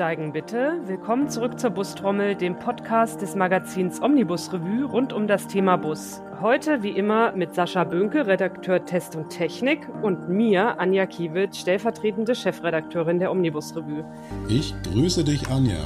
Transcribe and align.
Aussteigen 0.00 0.32
bitte. 0.32 0.80
Willkommen 0.86 1.28
zurück 1.28 1.60
zur 1.60 1.68
Bustrommel, 1.68 2.34
dem 2.34 2.58
Podcast 2.58 3.20
des 3.20 3.34
Magazins 3.34 4.00
Omnibus 4.00 4.50
Revue 4.50 4.86
rund 4.86 5.12
um 5.12 5.26
das 5.26 5.46
Thema 5.46 5.76
Bus. 5.76 6.22
Heute 6.40 6.82
wie 6.82 6.88
immer 6.88 7.32
mit 7.32 7.54
Sascha 7.54 7.84
Bönke, 7.84 8.26
Redakteur 8.26 8.82
Test 8.86 9.14
und 9.14 9.28
Technik 9.28 9.86
und 10.00 10.30
mir, 10.30 10.80
Anja 10.80 11.04
Kiewitz, 11.04 11.58
stellvertretende 11.58 12.34
Chefredakteurin 12.34 13.18
der 13.18 13.30
Omnibus 13.30 13.76
Revue. 13.76 14.06
Ich 14.48 14.72
grüße 14.84 15.22
dich, 15.22 15.46
Anja. 15.50 15.76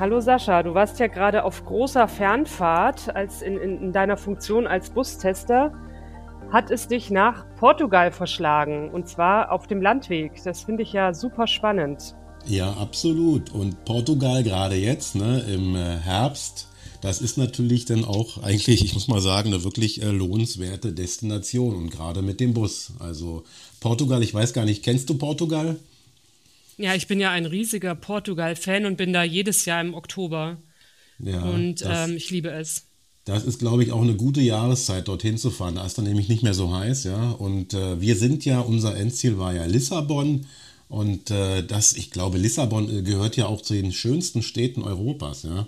Hallo 0.00 0.18
Sascha, 0.18 0.64
du 0.64 0.74
warst 0.74 0.98
ja 0.98 1.06
gerade 1.06 1.44
auf 1.44 1.64
großer 1.64 2.08
Fernfahrt 2.08 3.14
als 3.14 3.42
in, 3.42 3.56
in, 3.56 3.80
in 3.80 3.92
deiner 3.92 4.16
Funktion 4.16 4.66
als 4.66 4.90
Bustester 4.90 5.72
hat 6.50 6.72
es 6.72 6.88
dich 6.88 7.12
nach 7.12 7.46
Portugal 7.54 8.10
verschlagen 8.10 8.90
und 8.90 9.06
zwar 9.06 9.52
auf 9.52 9.68
dem 9.68 9.80
Landweg. 9.80 10.42
Das 10.42 10.64
finde 10.64 10.82
ich 10.82 10.92
ja 10.92 11.14
super 11.14 11.46
spannend. 11.46 12.17
Ja, 12.48 12.72
absolut. 12.72 13.50
Und 13.52 13.84
Portugal 13.84 14.42
gerade 14.42 14.76
jetzt, 14.76 15.14
ne, 15.14 15.40
im 15.52 15.76
äh, 15.76 15.98
Herbst, 15.98 16.68
das 17.02 17.20
ist 17.20 17.36
natürlich 17.36 17.84
dann 17.84 18.04
auch 18.04 18.38
eigentlich, 18.42 18.84
ich 18.84 18.94
muss 18.94 19.08
mal 19.08 19.20
sagen, 19.20 19.52
eine 19.52 19.64
wirklich 19.64 20.02
äh, 20.02 20.10
lohnenswerte 20.10 20.92
Destination 20.92 21.74
und 21.74 21.90
gerade 21.90 22.22
mit 22.22 22.40
dem 22.40 22.54
Bus. 22.54 22.92
Also 22.98 23.44
Portugal, 23.80 24.22
ich 24.22 24.32
weiß 24.32 24.52
gar 24.52 24.64
nicht, 24.64 24.82
kennst 24.82 25.10
du 25.10 25.14
Portugal? 25.14 25.76
Ja, 26.78 26.94
ich 26.94 27.06
bin 27.06 27.20
ja 27.20 27.30
ein 27.32 27.46
riesiger 27.46 27.94
Portugal-Fan 27.94 28.86
und 28.86 28.96
bin 28.96 29.12
da 29.12 29.24
jedes 29.24 29.64
Jahr 29.64 29.80
im 29.80 29.94
Oktober. 29.94 30.58
Ja, 31.18 31.42
und 31.42 31.84
ähm, 31.84 32.16
ich 32.16 32.30
liebe 32.30 32.50
es. 32.50 32.84
Das 33.24 33.44
ist, 33.44 33.58
glaube 33.58 33.82
ich, 33.82 33.92
auch 33.92 34.00
eine 34.00 34.14
gute 34.14 34.40
Jahreszeit, 34.40 35.08
dorthin 35.08 35.36
zu 35.36 35.50
fahren. 35.50 35.74
Da 35.74 35.84
ist 35.84 35.98
dann 35.98 36.06
nämlich 36.06 36.28
nicht 36.28 36.42
mehr 36.42 36.54
so 36.54 36.72
heiß, 36.72 37.04
ja. 37.04 37.30
Und 37.32 37.74
äh, 37.74 38.00
wir 38.00 38.16
sind 38.16 38.44
ja, 38.44 38.60
unser 38.60 38.96
Endziel 38.96 39.36
war 39.36 39.52
ja 39.52 39.66
Lissabon. 39.66 40.46
Und 40.88 41.30
äh, 41.30 41.62
das, 41.62 41.92
ich 41.92 42.10
glaube, 42.10 42.38
Lissabon 42.38 42.88
äh, 42.88 43.02
gehört 43.02 43.36
ja 43.36 43.46
auch 43.46 43.60
zu 43.60 43.74
den 43.74 43.92
schönsten 43.92 44.42
Städten 44.42 44.82
Europas, 44.82 45.42
ja. 45.42 45.66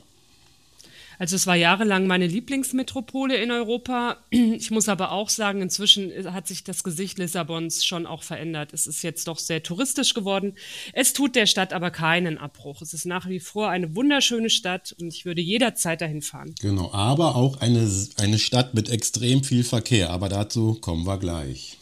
Also 1.20 1.36
es 1.36 1.46
war 1.46 1.54
jahrelang 1.54 2.06
meine 2.06 2.26
Lieblingsmetropole 2.26 3.36
in 3.36 3.50
Europa. 3.50 4.16
Ich 4.30 4.70
muss 4.70 4.88
aber 4.88 5.12
auch 5.12 5.28
sagen, 5.28 5.60
inzwischen 5.60 6.10
hat 6.32 6.48
sich 6.48 6.64
das 6.64 6.82
Gesicht 6.82 7.18
Lissabons 7.18 7.84
schon 7.84 8.06
auch 8.06 8.22
verändert. 8.22 8.72
Es 8.72 8.86
ist 8.86 9.02
jetzt 9.02 9.28
doch 9.28 9.38
sehr 9.38 9.62
touristisch 9.62 10.14
geworden. 10.14 10.54
Es 10.94 11.12
tut 11.12 11.36
der 11.36 11.44
Stadt 11.44 11.74
aber 11.74 11.90
keinen 11.90 12.38
Abbruch. 12.38 12.80
Es 12.80 12.94
ist 12.94 13.04
nach 13.04 13.28
wie 13.28 13.38
vor 13.38 13.68
eine 13.68 13.94
wunderschöne 13.94 14.48
Stadt 14.48 14.94
und 14.98 15.08
ich 15.08 15.26
würde 15.26 15.42
jederzeit 15.42 16.00
dahin 16.00 16.22
fahren. 16.22 16.54
Genau, 16.58 16.90
aber 16.94 17.36
auch 17.36 17.60
eine, 17.60 17.86
eine 18.16 18.38
Stadt 18.38 18.72
mit 18.72 18.88
extrem 18.88 19.44
viel 19.44 19.62
Verkehr. 19.62 20.08
Aber 20.08 20.30
dazu 20.30 20.76
kommen 20.76 21.06
wir 21.06 21.18
gleich. 21.18 21.79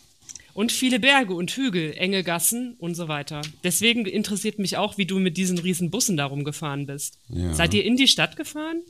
Und 0.59 0.73
viele 0.73 0.99
Berge 0.99 1.35
und 1.35 1.53
Hügel, 1.53 1.95
enge 1.97 2.25
Gassen 2.25 2.75
und 2.81 2.97
so 2.97 3.07
weiter. 3.07 3.43
Deswegen 3.63 4.07
interessiert 4.07 4.59
mich 4.59 4.77
auch, 4.77 4.99
wie 4.99 5.07
du 5.07 5.21
mit 5.21 5.37
diesen 5.37 5.57
riesen 5.57 5.93
Bussen 5.93 6.17
darum 6.17 6.43
gefahren 6.43 6.85
bist. 6.85 7.17
Ja. 7.29 7.55
Seid 7.55 7.75
ihr 7.75 7.85
in 7.85 7.97
die 7.97 8.09
Stadt 8.09 8.35
gefahren? 8.35 8.83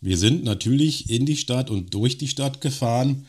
Wir 0.00 0.18
sind 0.18 0.42
natürlich 0.42 1.10
in 1.10 1.24
die 1.24 1.36
Stadt 1.36 1.70
und 1.70 1.94
durch 1.94 2.18
die 2.18 2.26
Stadt 2.26 2.60
gefahren, 2.60 3.26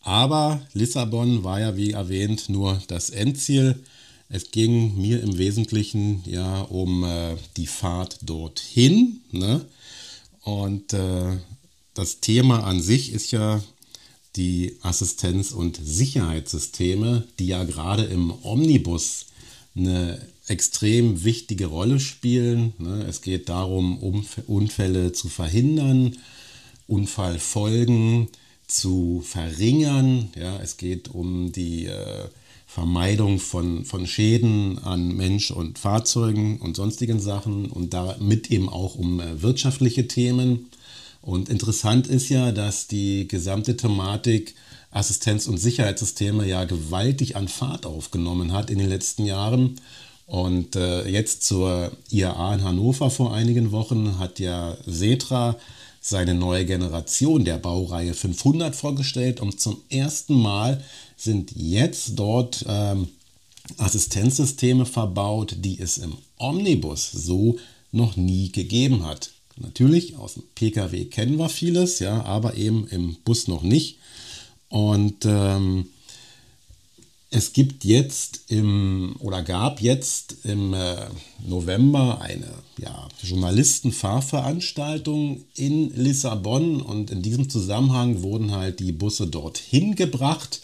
aber 0.00 0.66
Lissabon 0.72 1.44
war 1.44 1.60
ja 1.60 1.76
wie 1.76 1.90
erwähnt 1.90 2.48
nur 2.48 2.82
das 2.86 3.10
Endziel. 3.10 3.78
Es 4.30 4.50
ging 4.50 4.96
mir 4.98 5.22
im 5.22 5.36
Wesentlichen 5.36 6.22
ja 6.24 6.62
um 6.62 7.04
äh, 7.04 7.36
die 7.58 7.66
Fahrt 7.66 8.20
dorthin. 8.22 9.20
Ne? 9.32 9.66
Und 10.40 10.94
äh, 10.94 11.36
das 11.92 12.20
Thema 12.20 12.64
an 12.64 12.80
sich 12.80 13.12
ist 13.12 13.32
ja 13.32 13.62
die 14.36 14.76
Assistenz- 14.82 15.52
und 15.52 15.78
Sicherheitssysteme, 15.82 17.26
die 17.38 17.46
ja 17.46 17.64
gerade 17.64 18.04
im 18.04 18.32
Omnibus 18.42 19.26
eine 19.76 20.20
extrem 20.46 21.24
wichtige 21.24 21.66
Rolle 21.66 22.00
spielen. 22.00 22.74
Ne? 22.78 23.04
Es 23.08 23.22
geht 23.22 23.48
darum, 23.48 23.98
Unfälle 24.46 25.12
zu 25.12 25.28
verhindern, 25.28 26.16
Unfallfolgen 26.86 28.28
zu 28.66 29.22
verringern. 29.26 30.30
Es 30.62 30.76
geht 30.76 31.08
um 31.08 31.52
die 31.52 31.86
äh, 31.86 32.28
Vermeidung 32.66 33.38
von, 33.38 33.84
von 33.84 34.06
Schäden 34.06 34.78
an 34.78 35.14
Mensch 35.16 35.50
und 35.50 35.78
Fahrzeugen 35.78 36.58
und 36.58 36.76
sonstigen 36.76 37.20
Sachen 37.20 37.66
und 37.66 37.94
damit 37.94 38.50
eben 38.50 38.68
auch 38.68 38.96
um 38.96 39.20
äh, 39.20 39.42
wirtschaftliche 39.42 40.08
Themen. 40.08 40.70
Und 41.24 41.48
interessant 41.48 42.06
ist 42.06 42.28
ja, 42.28 42.52
dass 42.52 42.86
die 42.86 43.26
gesamte 43.26 43.78
Thematik 43.78 44.54
Assistenz- 44.90 45.48
und 45.48 45.56
Sicherheitssysteme 45.56 46.46
ja 46.46 46.64
gewaltig 46.64 47.34
an 47.34 47.48
Fahrt 47.48 47.86
aufgenommen 47.86 48.52
hat 48.52 48.68
in 48.68 48.78
den 48.78 48.90
letzten 48.90 49.24
Jahren. 49.24 49.80
Und 50.26 50.76
äh, 50.76 51.08
jetzt 51.08 51.44
zur 51.44 51.92
IAA 52.10 52.56
in 52.56 52.64
Hannover 52.64 53.10
vor 53.10 53.34
einigen 53.34 53.72
Wochen 53.72 54.18
hat 54.18 54.38
ja 54.38 54.76
Setra 54.86 55.56
seine 55.98 56.34
neue 56.34 56.66
Generation 56.66 57.46
der 57.46 57.56
Baureihe 57.56 58.12
500 58.12 58.76
vorgestellt 58.76 59.40
und 59.40 59.58
zum 59.58 59.78
ersten 59.88 60.34
Mal 60.34 60.84
sind 61.16 61.52
jetzt 61.56 62.18
dort 62.18 62.66
ähm, 62.68 63.08
Assistenzsysteme 63.78 64.84
verbaut, 64.84 65.56
die 65.58 65.80
es 65.80 65.96
im 65.96 66.18
Omnibus 66.36 67.10
so 67.10 67.56
noch 67.92 68.16
nie 68.16 68.52
gegeben 68.52 69.06
hat. 69.06 69.30
Natürlich, 69.56 70.16
aus 70.16 70.34
dem 70.34 70.42
Pkw 70.54 71.06
kennen 71.06 71.38
wir 71.38 71.48
vieles, 71.48 72.00
ja, 72.00 72.22
aber 72.24 72.56
eben 72.56 72.86
im 72.88 73.16
Bus 73.24 73.48
noch 73.48 73.62
nicht. 73.62 73.98
Und 74.68 75.24
ähm, 75.24 75.86
es 77.30 77.52
gibt 77.52 77.84
jetzt 77.84 78.42
im 78.48 79.16
oder 79.18 79.42
gab 79.42 79.80
jetzt 79.80 80.36
im 80.44 80.72
äh, 80.72 81.06
November 81.46 82.20
eine 82.20 82.48
ja, 82.78 83.08
Journalistenfahrveranstaltung 83.22 85.44
in 85.56 85.92
Lissabon 85.94 86.80
und 86.80 87.10
in 87.10 87.22
diesem 87.22 87.48
Zusammenhang 87.48 88.22
wurden 88.22 88.52
halt 88.52 88.78
die 88.78 88.92
Busse 88.92 89.26
dorthin 89.26 89.96
gebracht 89.96 90.60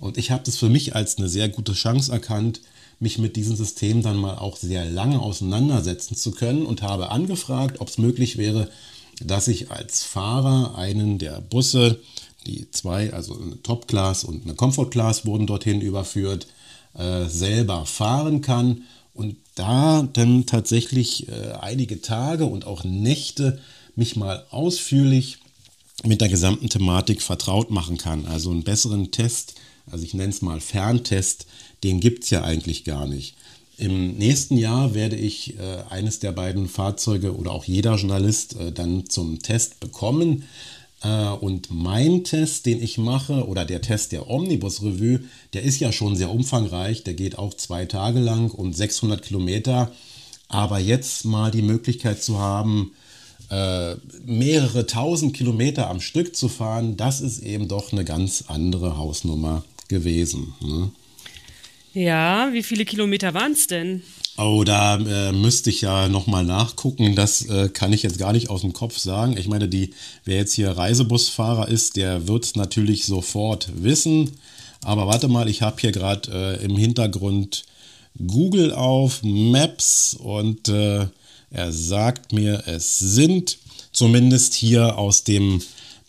und 0.00 0.18
ich 0.18 0.30
habe 0.30 0.42
das 0.44 0.56
für 0.56 0.68
mich 0.68 0.94
als 0.94 1.16
eine 1.16 1.28
sehr 1.28 1.48
gute 1.48 1.74
Chance 1.74 2.12
erkannt, 2.12 2.60
mich 3.02 3.18
mit 3.18 3.34
diesem 3.34 3.56
System 3.56 4.00
dann 4.00 4.16
mal 4.16 4.38
auch 4.38 4.56
sehr 4.56 4.84
lange 4.84 5.20
auseinandersetzen 5.20 6.16
zu 6.16 6.30
können 6.30 6.64
und 6.64 6.82
habe 6.82 7.10
angefragt, 7.10 7.80
ob 7.80 7.88
es 7.88 7.98
möglich 7.98 8.38
wäre, 8.38 8.68
dass 9.20 9.48
ich 9.48 9.72
als 9.72 10.04
Fahrer 10.04 10.78
einen 10.78 11.18
der 11.18 11.40
Busse 11.40 12.00
die 12.46 12.70
zwei, 12.70 13.12
also 13.12 13.38
eine 13.38 13.60
Top 13.62 13.88
Class 13.88 14.22
und 14.22 14.44
eine 14.44 14.54
Comfort 14.54 14.90
Class 14.90 15.26
wurden 15.26 15.46
dorthin 15.46 15.80
überführt, 15.80 16.46
äh, 16.96 17.26
selber 17.26 17.86
fahren 17.86 18.40
kann 18.40 18.82
und 19.14 19.36
da 19.56 20.08
dann 20.12 20.46
tatsächlich 20.46 21.28
äh, 21.28 21.52
einige 21.60 22.02
Tage 22.02 22.46
und 22.46 22.66
auch 22.66 22.84
Nächte 22.84 23.60
mich 23.96 24.14
mal 24.14 24.46
ausführlich 24.50 25.38
mit 26.04 26.20
der 26.20 26.28
gesamten 26.28 26.68
Thematik 26.68 27.20
vertraut 27.20 27.70
machen 27.70 27.98
kann. 27.98 28.26
Also 28.26 28.50
einen 28.50 28.64
besseren 28.64 29.10
Test, 29.10 29.54
also 29.90 30.04
ich 30.04 30.14
nenne 30.14 30.30
es 30.30 30.40
mal 30.40 30.60
Ferntest, 30.60 31.46
den 31.82 32.00
gibt 32.00 32.24
es 32.24 32.30
ja 32.30 32.42
eigentlich 32.42 32.84
gar 32.84 33.06
nicht. 33.06 33.34
Im 33.78 34.12
nächsten 34.12 34.58
Jahr 34.58 34.94
werde 34.94 35.16
ich 35.16 35.58
äh, 35.58 35.82
eines 35.90 36.18
der 36.18 36.32
beiden 36.32 36.68
Fahrzeuge 36.68 37.36
oder 37.36 37.52
auch 37.52 37.64
jeder 37.64 37.96
Journalist 37.96 38.56
äh, 38.56 38.70
dann 38.70 39.08
zum 39.08 39.40
Test 39.40 39.80
bekommen. 39.80 40.44
Äh, 41.02 41.28
und 41.28 41.70
mein 41.70 42.22
Test, 42.22 42.66
den 42.66 42.82
ich 42.82 42.98
mache, 42.98 43.46
oder 43.48 43.64
der 43.64 43.80
Test 43.80 44.12
der 44.12 44.28
Omnibus 44.28 44.82
Revue, 44.82 45.20
der 45.52 45.62
ist 45.62 45.80
ja 45.80 45.90
schon 45.90 46.16
sehr 46.16 46.30
umfangreich. 46.30 47.02
Der 47.02 47.14
geht 47.14 47.38
auch 47.38 47.54
zwei 47.54 47.86
Tage 47.86 48.20
lang 48.20 48.50
und 48.50 48.76
600 48.76 49.22
Kilometer. 49.22 49.90
Aber 50.48 50.78
jetzt 50.78 51.24
mal 51.24 51.50
die 51.50 51.62
Möglichkeit 51.62 52.22
zu 52.22 52.38
haben, 52.38 52.92
äh, 53.50 53.96
mehrere 54.24 54.86
tausend 54.86 55.34
Kilometer 55.34 55.90
am 55.90 56.00
Stück 56.00 56.36
zu 56.36 56.48
fahren, 56.48 56.96
das 56.96 57.20
ist 57.20 57.40
eben 57.40 57.68
doch 57.68 57.92
eine 57.92 58.04
ganz 58.04 58.44
andere 58.48 58.96
Hausnummer 58.96 59.64
gewesen. 59.88 60.54
Ne? 60.60 60.90
Ja, 61.94 62.50
wie 62.52 62.62
viele 62.62 62.84
Kilometer 62.84 63.34
waren 63.34 63.52
es 63.52 63.66
denn? 63.66 64.02
Oh, 64.38 64.64
da 64.64 64.96
äh, 64.96 65.32
müsste 65.32 65.68
ich 65.68 65.82
ja 65.82 66.08
nochmal 66.08 66.44
nachgucken. 66.44 67.14
Das 67.14 67.44
äh, 67.46 67.68
kann 67.68 67.92
ich 67.92 68.02
jetzt 68.02 68.18
gar 68.18 68.32
nicht 68.32 68.48
aus 68.48 68.62
dem 68.62 68.72
Kopf 68.72 68.96
sagen. 68.96 69.36
Ich 69.36 69.46
meine, 69.46 69.68
die, 69.68 69.90
wer 70.24 70.38
jetzt 70.38 70.54
hier 70.54 70.70
Reisebusfahrer 70.70 71.68
ist, 71.68 71.96
der 71.96 72.28
wird 72.28 72.44
es 72.44 72.56
natürlich 72.56 73.04
sofort 73.04 73.68
wissen. 73.74 74.30
Aber 74.82 75.06
warte 75.06 75.28
mal, 75.28 75.48
ich 75.48 75.60
habe 75.60 75.80
hier 75.80 75.92
gerade 75.92 76.58
äh, 76.60 76.64
im 76.64 76.76
Hintergrund 76.76 77.64
Google 78.26 78.72
auf, 78.72 79.22
Maps 79.22 80.16
und 80.18 80.68
äh, 80.68 81.06
er 81.50 81.72
sagt 81.72 82.32
mir, 82.32 82.62
es 82.66 82.98
sind 82.98 83.58
zumindest 83.92 84.54
hier 84.54 84.96
aus 84.96 85.24
dem 85.24 85.62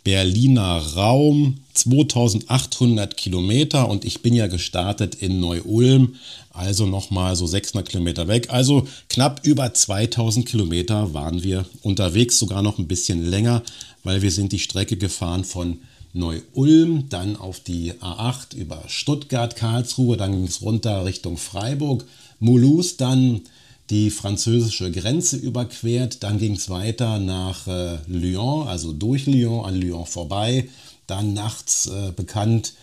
Berliner 0.03 0.77
Raum 0.95 1.59
2800 1.73 3.15
Kilometer 3.15 3.89
und 3.89 4.05
ich 4.05 4.21
bin 4.21 4.33
ja 4.33 4.47
gestartet 4.47 5.15
in 5.15 5.39
Neu-Ulm, 5.39 6.15
also 6.51 6.85
nochmal 6.85 7.35
so 7.35 7.47
600 7.47 7.89
Kilometer 7.89 8.27
weg. 8.27 8.49
Also 8.49 8.87
knapp 9.09 9.45
über 9.45 9.73
2000 9.73 10.45
Kilometer 10.45 11.13
waren 11.13 11.43
wir 11.43 11.65
unterwegs, 11.81 12.37
sogar 12.37 12.61
noch 12.61 12.79
ein 12.79 12.87
bisschen 12.87 13.25
länger, 13.29 13.63
weil 14.03 14.21
wir 14.21 14.31
sind 14.31 14.51
die 14.51 14.59
Strecke 14.59 14.97
gefahren 14.97 15.45
von 15.45 15.79
Neu-Ulm, 16.13 17.09
dann 17.09 17.35
auf 17.37 17.59
die 17.61 17.93
A8 17.93 18.55
über 18.55 18.83
Stuttgart, 18.87 19.55
Karlsruhe, 19.55 20.15
dann 20.15 20.33
ging 20.33 20.43
es 20.43 20.61
runter 20.61 21.05
Richtung 21.05 21.37
Freiburg, 21.37 22.05
Mulhouse, 22.39 22.97
dann 22.97 23.41
die 23.89 24.09
französische 24.09 24.91
Grenze 24.91 25.37
überquert. 25.37 26.23
Dann 26.23 26.39
ging 26.39 26.55
es 26.55 26.69
weiter 26.69 27.19
nach 27.19 27.67
äh, 27.67 27.97
Lyon, 28.07 28.67
also 28.67 28.93
durch 28.93 29.25
Lyon, 29.25 29.65
an 29.65 29.75
Lyon 29.75 30.05
vorbei. 30.05 30.69
Dann 31.07 31.33
nachts 31.33 31.87
äh, 31.87 32.11
bekannt 32.11 32.73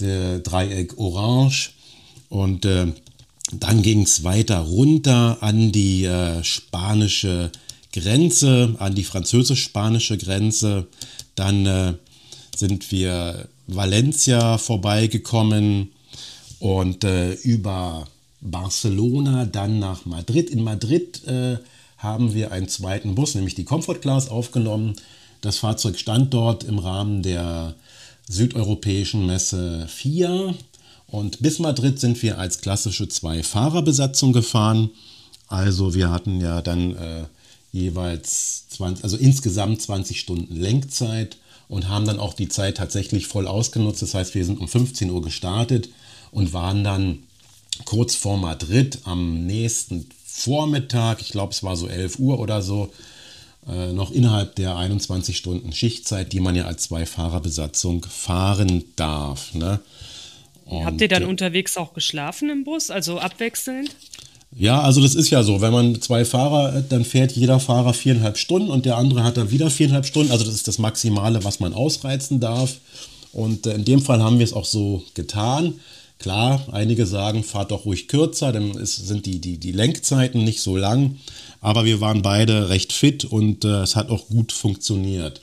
der 0.00 0.40
Dreieck 0.40 0.98
Orange. 0.98 1.70
Und 2.28 2.64
äh, 2.64 2.92
dann 3.52 3.82
ging 3.82 4.02
es 4.02 4.24
weiter 4.24 4.58
runter 4.58 5.38
an 5.40 5.70
die 5.70 6.04
äh, 6.04 6.42
spanische 6.42 7.52
Grenze, 7.92 8.74
an 8.78 8.94
die 8.94 9.04
französisch-spanische 9.04 10.18
Grenze. 10.18 10.88
Dann 11.36 11.66
äh, 11.66 11.94
sind 12.56 12.90
wir 12.90 13.48
Valencia 13.66 14.58
vorbeigekommen 14.58 15.92
und 16.58 17.04
äh, 17.04 17.34
über 17.34 18.06
Barcelona, 18.44 19.46
dann 19.46 19.78
nach 19.78 20.04
Madrid. 20.04 20.50
In 20.50 20.62
Madrid 20.62 21.26
äh, 21.26 21.56
haben 21.98 22.34
wir 22.34 22.52
einen 22.52 22.68
zweiten 22.68 23.14
Bus, 23.14 23.34
nämlich 23.34 23.54
die 23.54 23.64
Comfort 23.64 24.00
Class, 24.00 24.28
aufgenommen. 24.28 24.94
Das 25.40 25.58
Fahrzeug 25.58 25.98
stand 25.98 26.32
dort 26.32 26.62
im 26.62 26.78
Rahmen 26.78 27.22
der 27.22 27.74
südeuropäischen 28.28 29.26
Messe 29.26 29.88
FIA. 29.88 30.54
Und 31.08 31.40
bis 31.40 31.58
Madrid 31.58 31.98
sind 31.98 32.22
wir 32.22 32.38
als 32.38 32.60
klassische 32.60 33.08
Zwei-Fahrer-Besatzung 33.08 34.32
gefahren. 34.32 34.90
Also 35.48 35.94
wir 35.94 36.10
hatten 36.10 36.40
ja 36.40 36.60
dann 36.60 36.96
äh, 36.96 37.24
jeweils 37.72 38.68
20, 38.68 39.04
also 39.04 39.16
insgesamt 39.16 39.80
20 39.82 40.20
Stunden 40.20 40.56
Lenkzeit 40.56 41.38
und 41.68 41.88
haben 41.88 42.06
dann 42.06 42.18
auch 42.18 42.34
die 42.34 42.48
Zeit 42.48 42.76
tatsächlich 42.76 43.26
voll 43.26 43.46
ausgenutzt. 43.46 44.02
Das 44.02 44.14
heißt, 44.14 44.34
wir 44.34 44.44
sind 44.44 44.60
um 44.60 44.68
15 44.68 45.10
Uhr 45.10 45.22
gestartet 45.22 45.88
und 46.30 46.52
waren 46.52 46.84
dann 46.84 47.20
kurz 47.84 48.14
vor 48.14 48.36
Madrid 48.36 48.98
am 49.04 49.46
nächsten 49.46 50.08
Vormittag, 50.24 51.20
ich 51.20 51.30
glaube 51.30 51.52
es 51.52 51.62
war 51.62 51.76
so 51.76 51.86
11 51.86 52.18
Uhr 52.18 52.40
oder 52.40 52.62
so, 52.62 52.92
äh, 53.68 53.92
noch 53.92 54.10
innerhalb 54.10 54.56
der 54.56 54.76
21 54.76 55.36
Stunden 55.36 55.72
Schichtzeit, 55.72 56.32
die 56.32 56.40
man 56.40 56.54
ja 56.54 56.64
als 56.64 56.84
Zweifahrerbesatzung 56.84 58.04
fahren 58.04 58.84
darf. 58.96 59.54
Ne? 59.54 59.80
Habt 60.70 61.00
ihr 61.00 61.08
dann 61.08 61.22
äh, 61.22 61.26
unterwegs 61.26 61.76
auch 61.76 61.94
geschlafen 61.94 62.50
im 62.50 62.64
Bus, 62.64 62.90
also 62.90 63.18
abwechselnd? 63.18 63.90
Ja, 64.56 64.80
also 64.80 65.00
das 65.00 65.14
ist 65.14 65.30
ja 65.30 65.42
so, 65.42 65.60
wenn 65.60 65.72
man 65.72 66.00
zwei 66.00 66.24
Fahrer, 66.24 66.82
dann 66.82 67.04
fährt 67.04 67.32
jeder 67.32 67.58
Fahrer 67.58 67.92
viereinhalb 67.92 68.38
Stunden 68.38 68.70
und 68.70 68.86
der 68.86 68.96
andere 68.96 69.24
hat 69.24 69.36
dann 69.36 69.50
wieder 69.50 69.68
viereinhalb 69.68 70.06
Stunden. 70.06 70.30
Also 70.30 70.44
das 70.44 70.54
ist 70.54 70.68
das 70.68 70.78
Maximale, 70.78 71.42
was 71.42 71.58
man 71.58 71.72
ausreizen 71.72 72.38
darf. 72.38 72.76
Und 73.32 73.66
äh, 73.66 73.74
in 73.74 73.84
dem 73.84 74.00
Fall 74.00 74.22
haben 74.22 74.38
wir 74.38 74.44
es 74.44 74.52
auch 74.52 74.64
so 74.64 75.02
getan. 75.14 75.74
Klar, 76.18 76.66
einige 76.72 77.06
sagen, 77.06 77.44
fahrt 77.44 77.70
doch 77.70 77.84
ruhig 77.84 78.08
kürzer, 78.08 78.52
dann 78.52 78.70
ist, 78.78 78.96
sind 78.96 79.26
die, 79.26 79.40
die, 79.40 79.58
die 79.58 79.72
Lenkzeiten 79.72 80.42
nicht 80.42 80.60
so 80.60 80.76
lang. 80.76 81.18
Aber 81.60 81.84
wir 81.84 82.00
waren 82.00 82.22
beide 82.22 82.68
recht 82.68 82.92
fit 82.92 83.24
und 83.24 83.64
äh, 83.64 83.82
es 83.82 83.96
hat 83.96 84.10
auch 84.10 84.28
gut 84.28 84.52
funktioniert. 84.52 85.40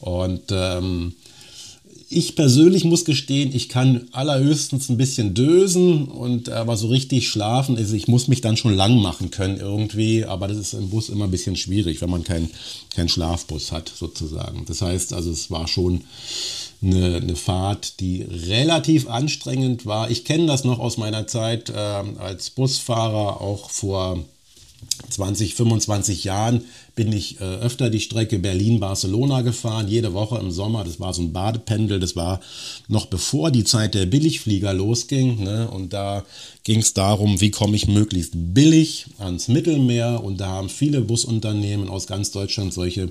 Und 0.00 0.50
ähm, 0.50 1.14
ich 2.12 2.36
persönlich 2.36 2.84
muss 2.84 3.04
gestehen, 3.04 3.54
ich 3.54 3.68
kann 3.68 4.08
allerhöchstens 4.12 4.88
ein 4.88 4.96
bisschen 4.96 5.34
dösen 5.34 6.06
und 6.06 6.48
aber 6.48 6.76
so 6.76 6.88
richtig 6.88 7.28
schlafen, 7.28 7.76
also 7.76 7.94
ich 7.94 8.08
muss 8.08 8.28
mich 8.28 8.40
dann 8.40 8.56
schon 8.56 8.74
lang 8.74 9.00
machen 9.00 9.30
können 9.30 9.58
irgendwie, 9.58 10.24
aber 10.24 10.48
das 10.48 10.58
ist 10.58 10.74
im 10.74 10.90
Bus 10.90 11.08
immer 11.08 11.24
ein 11.24 11.30
bisschen 11.30 11.56
schwierig, 11.56 12.00
wenn 12.00 12.10
man 12.10 12.24
keinen 12.24 12.50
kein 12.94 13.08
Schlafbus 13.08 13.72
hat 13.72 13.90
sozusagen. 13.94 14.64
Das 14.66 14.82
heißt 14.82 15.12
also, 15.12 15.30
es 15.30 15.50
war 15.50 15.66
schon 15.66 16.02
eine, 16.82 17.16
eine 17.16 17.36
Fahrt, 17.36 18.00
die 18.00 18.22
relativ 18.22 19.08
anstrengend 19.08 19.86
war. 19.86 20.10
Ich 20.10 20.24
kenne 20.24 20.46
das 20.46 20.64
noch 20.64 20.78
aus 20.78 20.96
meiner 20.96 21.26
Zeit 21.26 21.70
äh, 21.70 21.72
als 21.74 22.50
Busfahrer, 22.50 23.40
auch 23.40 23.70
vor 23.70 24.24
20, 25.10 25.54
25 25.54 26.24
Jahren 26.24 26.64
bin 26.94 27.12
ich 27.12 27.40
äh, 27.40 27.44
öfter 27.44 27.90
die 27.90 28.00
Strecke 28.00 28.38
Berlin-Barcelona 28.38 29.42
gefahren, 29.42 29.88
jede 29.88 30.12
Woche 30.12 30.38
im 30.38 30.50
Sommer. 30.50 30.84
Das 30.84 31.00
war 31.00 31.14
so 31.14 31.22
ein 31.22 31.32
Badependel, 31.32 32.00
das 32.00 32.16
war 32.16 32.40
noch 32.88 33.06
bevor 33.06 33.50
die 33.50 33.64
Zeit 33.64 33.94
der 33.94 34.06
Billigflieger 34.06 34.72
losging. 34.72 35.42
Ne? 35.42 35.68
Und 35.68 35.92
da 35.92 36.24
ging 36.64 36.80
es 36.80 36.94
darum, 36.94 37.40
wie 37.40 37.50
komme 37.50 37.76
ich 37.76 37.88
möglichst 37.88 38.32
billig 38.34 39.06
ans 39.18 39.48
Mittelmeer. 39.48 40.22
Und 40.22 40.38
da 40.38 40.48
haben 40.48 40.68
viele 40.68 41.00
Busunternehmen 41.00 41.88
aus 41.88 42.06
ganz 42.06 42.30
Deutschland 42.30 42.72
solche 42.72 43.10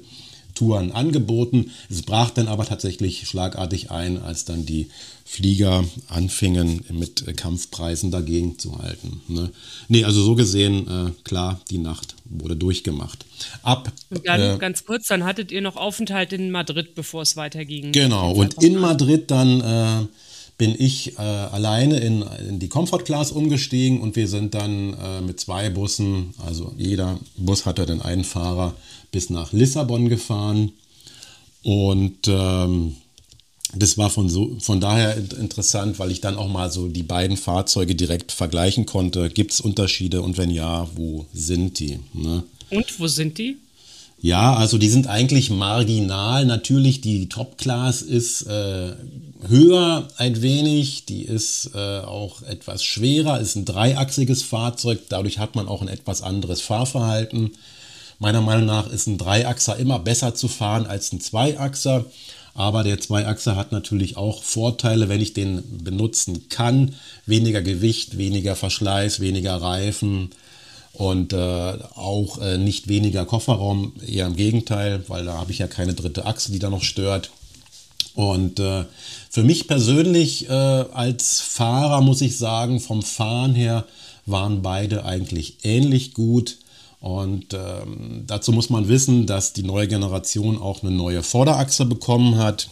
Touren 0.62 0.92
angeboten. 0.92 1.72
Es 1.90 2.04
brach 2.04 2.30
dann 2.30 2.48
aber 2.48 2.66
tatsächlich 2.66 3.28
schlagartig 3.28 3.90
ein, 3.90 4.22
als 4.22 4.46
dann 4.46 4.63
die 4.63 4.90
Flieger 5.25 5.84
anfingen, 6.08 6.86
mit 6.92 7.36
Kampfpreisen 7.36 8.12
dagegen 8.12 8.60
zu 8.60 8.78
halten. 8.78 9.22
Ne? 9.28 9.50
Nee, 9.88 10.04
also 10.04 10.22
so 10.22 10.36
gesehen, 10.36 10.88
äh, 10.88 11.12
klar, 11.24 11.60
die 11.72 11.80
Nacht 11.80 12.13
wurde 12.25 12.56
durchgemacht. 12.56 13.25
Ab. 13.63 13.92
Und 14.12 14.28
dann, 14.28 14.40
äh, 14.40 14.58
ganz 14.60 14.86
kurz, 14.86 15.08
dann 15.08 15.24
hattet 15.24 15.52
ihr 15.52 15.62
noch 15.62 15.78
Aufenthalt 15.78 16.31
in 16.31 16.52
Madrid, 16.52 16.94
bevor 16.94 17.24
es 17.24 17.36
weiterging. 17.36 17.92
Genau, 17.92 18.34
und 18.34 18.62
in 18.62 18.78
Madrid 18.78 19.31
dann. 19.31 19.62
Äh, 19.62 20.08
bin 20.62 20.75
ich 20.78 21.18
äh, 21.18 21.22
alleine 21.22 22.00
in, 22.02 22.22
in, 22.48 22.60
die 22.60 22.69
Comfort 22.69 23.04
Class 23.04 23.31
umgestiegen 23.31 24.00
und 24.00 24.16
wir 24.16 24.28
sind 24.28 24.54
dann 24.54 24.94
äh, 24.94 25.19
mit 25.19 25.40
zwei 25.40 25.72
Bussen, 25.72 26.36
also 26.46 26.72
jeder 26.78 27.19
Bus 27.36 27.66
hatte 27.66 27.88
dann 27.88 28.00
einen 28.00 28.24
Fahrer, 28.24 28.75
bis 29.12 29.31
nach 29.31 29.54
Lissabon 29.54 30.08
gefahren. 30.08 30.72
Und 31.63 32.28
ähm, 32.28 32.96
das 33.74 33.98
war 33.98 34.12
von, 34.12 34.30
so, 34.30 34.56
von 34.60 34.80
daher 34.80 35.18
interessant, 35.18 35.98
weil 35.98 36.12
ich 36.12 36.22
dann 36.22 36.36
auch 36.38 36.48
mal 36.48 36.72
so 36.72 36.88
die 36.90 37.02
beiden 37.02 37.38
Fahrzeuge 37.38 37.96
direkt 37.96 38.31
vergleichen 38.31 38.86
konnte. 38.86 39.31
Gibt 39.31 39.54
es 39.54 39.62
Unterschiede 39.62 40.22
und 40.22 40.38
wenn 40.38 40.52
ja, 40.52 40.88
wo 40.94 41.25
sind 41.34 41.80
die? 41.80 41.98
Ne? 42.13 42.44
Und 42.69 43.00
wo 43.00 43.08
sind 43.08 43.40
die? 43.40 43.58
Ja, 44.22 44.54
also 44.54 44.78
die 44.78 44.90
sind 44.90 45.08
eigentlich 45.08 45.50
marginal. 45.50 46.46
Natürlich, 46.46 47.02
die 47.02 47.28
Top-Class 47.28 48.04
ist 48.04 48.44
äh, 48.44 48.94
höher 49.48 50.08
ein 50.18 50.42
wenig, 50.44 51.06
die 51.06 51.24
ist 51.24 51.72
äh, 51.74 52.02
auch 52.02 52.44
etwas 52.44 52.84
schwerer, 52.84 53.40
ist 53.40 53.56
ein 53.56 53.66
dreiachsiges 53.66 54.44
Fahrzeug, 54.44 55.00
dadurch 55.10 55.40
hat 55.40 55.56
man 55.56 55.68
auch 55.68 55.82
ein 55.82 55.88
etwas 55.88 56.22
anderes 56.22 56.62
Fahrverhalten. 56.62 57.52
Meiner 58.20 58.42
Meinung 58.42 58.68
nach 58.68 58.88
ist 58.92 59.08
ein 59.08 59.18
Dreiachser 59.18 59.78
immer 59.78 59.98
besser 59.98 60.36
zu 60.36 60.48
fahren 60.48 60.86
als 60.86 61.12
ein 61.12 61.20
Zweiachser. 61.20 62.06
Aber 62.54 62.84
der 62.84 63.00
Zweiachser 63.00 63.56
hat 63.56 63.72
natürlich 63.72 64.18
auch 64.18 64.44
Vorteile, 64.44 65.10
wenn 65.10 65.22
ich 65.22 65.34
den 65.34 65.64
benutzen 65.84 66.50
kann. 66.50 66.94
Weniger 67.25 67.63
Gewicht, 67.63 68.18
weniger 68.18 68.56
Verschleiß, 68.56 69.22
weniger 69.22 69.56
Reifen 69.56 70.30
und 70.93 71.33
äh, 71.33 71.38
auch 71.95 72.39
äh, 72.39 72.57
nicht 72.57 72.88
weniger 72.88 73.25
Kofferraum. 73.25 73.93
Eher 74.05 74.27
im 74.27 74.36
Gegenteil, 74.36 75.03
weil 75.07 75.25
da 75.25 75.38
habe 75.38 75.51
ich 75.51 75.60
ja 75.60 75.67
keine 75.67 75.93
dritte 75.93 76.25
Achse, 76.25 76.51
die 76.51 76.60
da 76.60 76.69
noch 76.69 76.83
stört. 76.83 77.31
Und 78.13 78.60
äh, 78.60 78.86
für 79.29 79.43
mich 79.43 79.67
persönlich 79.67 80.50
äh, 80.50 80.51
als 80.51 81.39
Fahrer 81.39 82.01
muss 82.01 82.21
ich 82.21 82.38
sagen, 82.38 82.79
vom 82.79 83.01
Fahren 83.01 83.55
her 83.55 83.86
waren 84.25 84.62
beide 84.62 85.05
eigentlich 85.05 85.57
ähnlich 85.63 86.13
gut. 86.13 86.57
Und 87.00 87.53
ähm, 87.53 88.25
dazu 88.27 88.51
muss 88.51 88.69
man 88.69 88.88
wissen, 88.88 89.25
dass 89.25 89.53
die 89.53 89.63
neue 89.63 89.88
Generation 89.88 90.62
auch 90.62 90.83
eine 90.83 90.91
neue 90.91 91.24
Vorderachse 91.24 91.86
bekommen 91.86 92.38
hat, 92.38 92.69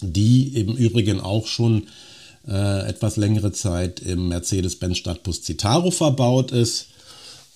die 0.00 0.48
im 0.48 0.76
Übrigen 0.76 1.20
auch 1.20 1.46
schon 1.46 1.86
äh, 2.46 2.88
etwas 2.88 3.16
längere 3.16 3.52
Zeit 3.52 4.00
im 4.00 4.28
Mercedes-Benz 4.28 4.98
Stadtbus 4.98 5.44
Citaro 5.44 5.90
verbaut 5.90 6.50
ist. 6.50 6.88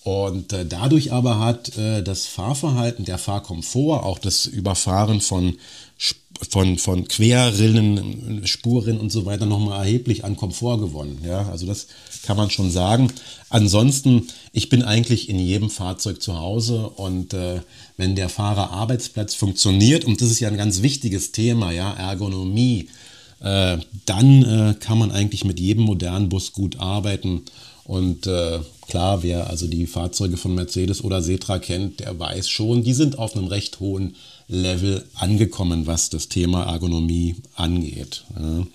Und 0.04 0.52
äh, 0.52 0.66
dadurch 0.66 1.12
aber 1.12 1.38
hat 1.38 1.76
äh, 1.76 2.02
das 2.02 2.26
Fahrverhalten, 2.26 3.04
der 3.04 3.18
Fahrkomfort, 3.18 4.02
auch 4.02 4.18
das 4.18 4.46
Überfahren 4.46 5.20
von, 5.20 5.58
von, 6.48 6.76
von 6.78 7.06
Querrinnen, 7.06 8.44
Spurrinnen 8.44 9.00
und 9.00 9.12
so 9.12 9.26
weiter 9.26 9.46
nochmal 9.46 9.84
erheblich 9.84 10.24
an 10.24 10.36
Komfort 10.36 10.78
gewonnen. 10.78 11.20
Ja, 11.24 11.48
also 11.48 11.66
das 11.66 11.86
kann 12.24 12.36
man 12.36 12.50
schon 12.50 12.70
sagen. 12.70 13.12
Ansonsten, 13.48 14.26
ich 14.52 14.68
bin 14.68 14.82
eigentlich 14.82 15.28
in 15.28 15.38
jedem 15.38 15.70
Fahrzeug 15.70 16.20
zu 16.20 16.38
Hause 16.40 16.88
und 16.88 17.32
äh, 17.32 17.60
wenn 17.96 18.16
der 18.16 18.28
Fahrerarbeitsplatz 18.28 19.34
funktioniert, 19.34 20.04
und 20.04 20.20
das 20.20 20.30
ist 20.30 20.40
ja 20.40 20.48
ein 20.48 20.56
ganz 20.56 20.82
wichtiges 20.82 21.30
Thema, 21.30 21.70
ja, 21.70 21.92
Ergonomie, 21.92 22.88
äh, 23.40 23.78
dann 24.06 24.42
äh, 24.42 24.74
kann 24.80 24.98
man 24.98 25.12
eigentlich 25.12 25.44
mit 25.44 25.60
jedem 25.60 25.84
modernen 25.84 26.28
Bus 26.28 26.52
gut 26.52 26.80
arbeiten. 26.80 27.42
Und 27.84 28.26
äh, 28.26 28.60
klar, 28.92 29.22
wer 29.22 29.48
also 29.48 29.68
die 29.68 29.86
Fahrzeuge 29.86 30.36
von 30.36 30.54
Mercedes 30.54 31.02
oder 31.02 31.22
Setra 31.22 31.58
kennt, 31.58 32.00
der 32.00 32.18
weiß 32.18 32.50
schon, 32.50 32.84
die 32.84 32.92
sind 32.92 33.18
auf 33.18 33.34
einem 33.34 33.46
recht 33.46 33.80
hohen 33.80 34.16
Level 34.48 35.02
angekommen, 35.14 35.86
was 35.86 36.10
das 36.10 36.28
Thema 36.28 36.64
Ergonomie 36.64 37.36
angeht. 37.56 38.24
Ja. 38.38 38.66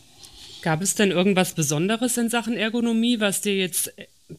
Gab 0.63 0.81
es 0.81 0.95
denn 0.95 1.12
irgendwas 1.12 1.53
Besonderes 1.53 2.17
in 2.17 2.31
Sachen 2.31 2.57
Ergonomie, 2.57 3.19
was 3.19 3.41
dir 3.41 3.55
jetzt 3.55 3.93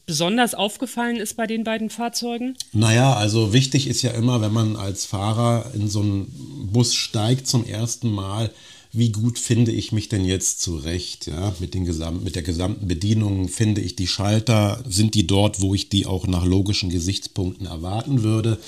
besonders 0.05 0.55
aufgefallen 0.55 1.19
ist 1.19 1.37
bei 1.37 1.47
den 1.47 1.63
beiden 1.63 1.91
Fahrzeugen? 1.91 2.57
Naja, 2.73 3.15
also 3.15 3.53
wichtig 3.53 3.87
ist 3.87 4.03
ja 4.03 4.11
immer, 4.11 4.41
wenn 4.41 4.53
man 4.53 4.75
als 4.75 5.07
Fahrer 5.07 5.71
in 5.75 5.89
so 5.89 6.01
einen 6.01 6.71
Bus 6.73 6.93
steigt 6.93 7.47
zum 7.47 7.65
ersten 7.65 8.11
Mal, 8.11 8.51
wie 8.93 9.13
gut 9.13 9.39
finde 9.39 9.71
ich 9.71 9.93
mich 9.93 10.09
denn 10.09 10.25
jetzt 10.25 10.63
zurecht, 10.63 11.27
ja, 11.27 11.55
mit, 11.61 11.75
den 11.75 11.85
Gesam 11.85 12.23
mit 12.25 12.37
der 12.37 12.43
gesamten 12.43 12.89
Bedienung, 12.89 13.49
finde 13.49 13.83
ich 13.83 13.97
die 13.97 14.07
Schalter, 14.07 14.83
sind 14.89 15.15
die 15.15 15.27
dort, 15.27 15.61
wo 15.61 15.75
ich 15.75 15.91
die 15.91 16.07
auch 16.07 16.27
nach 16.27 16.45
logischen 16.45 16.89
Gesichtspunkten 16.89 17.67
erwarten 17.67 18.23
würde, 18.23 18.59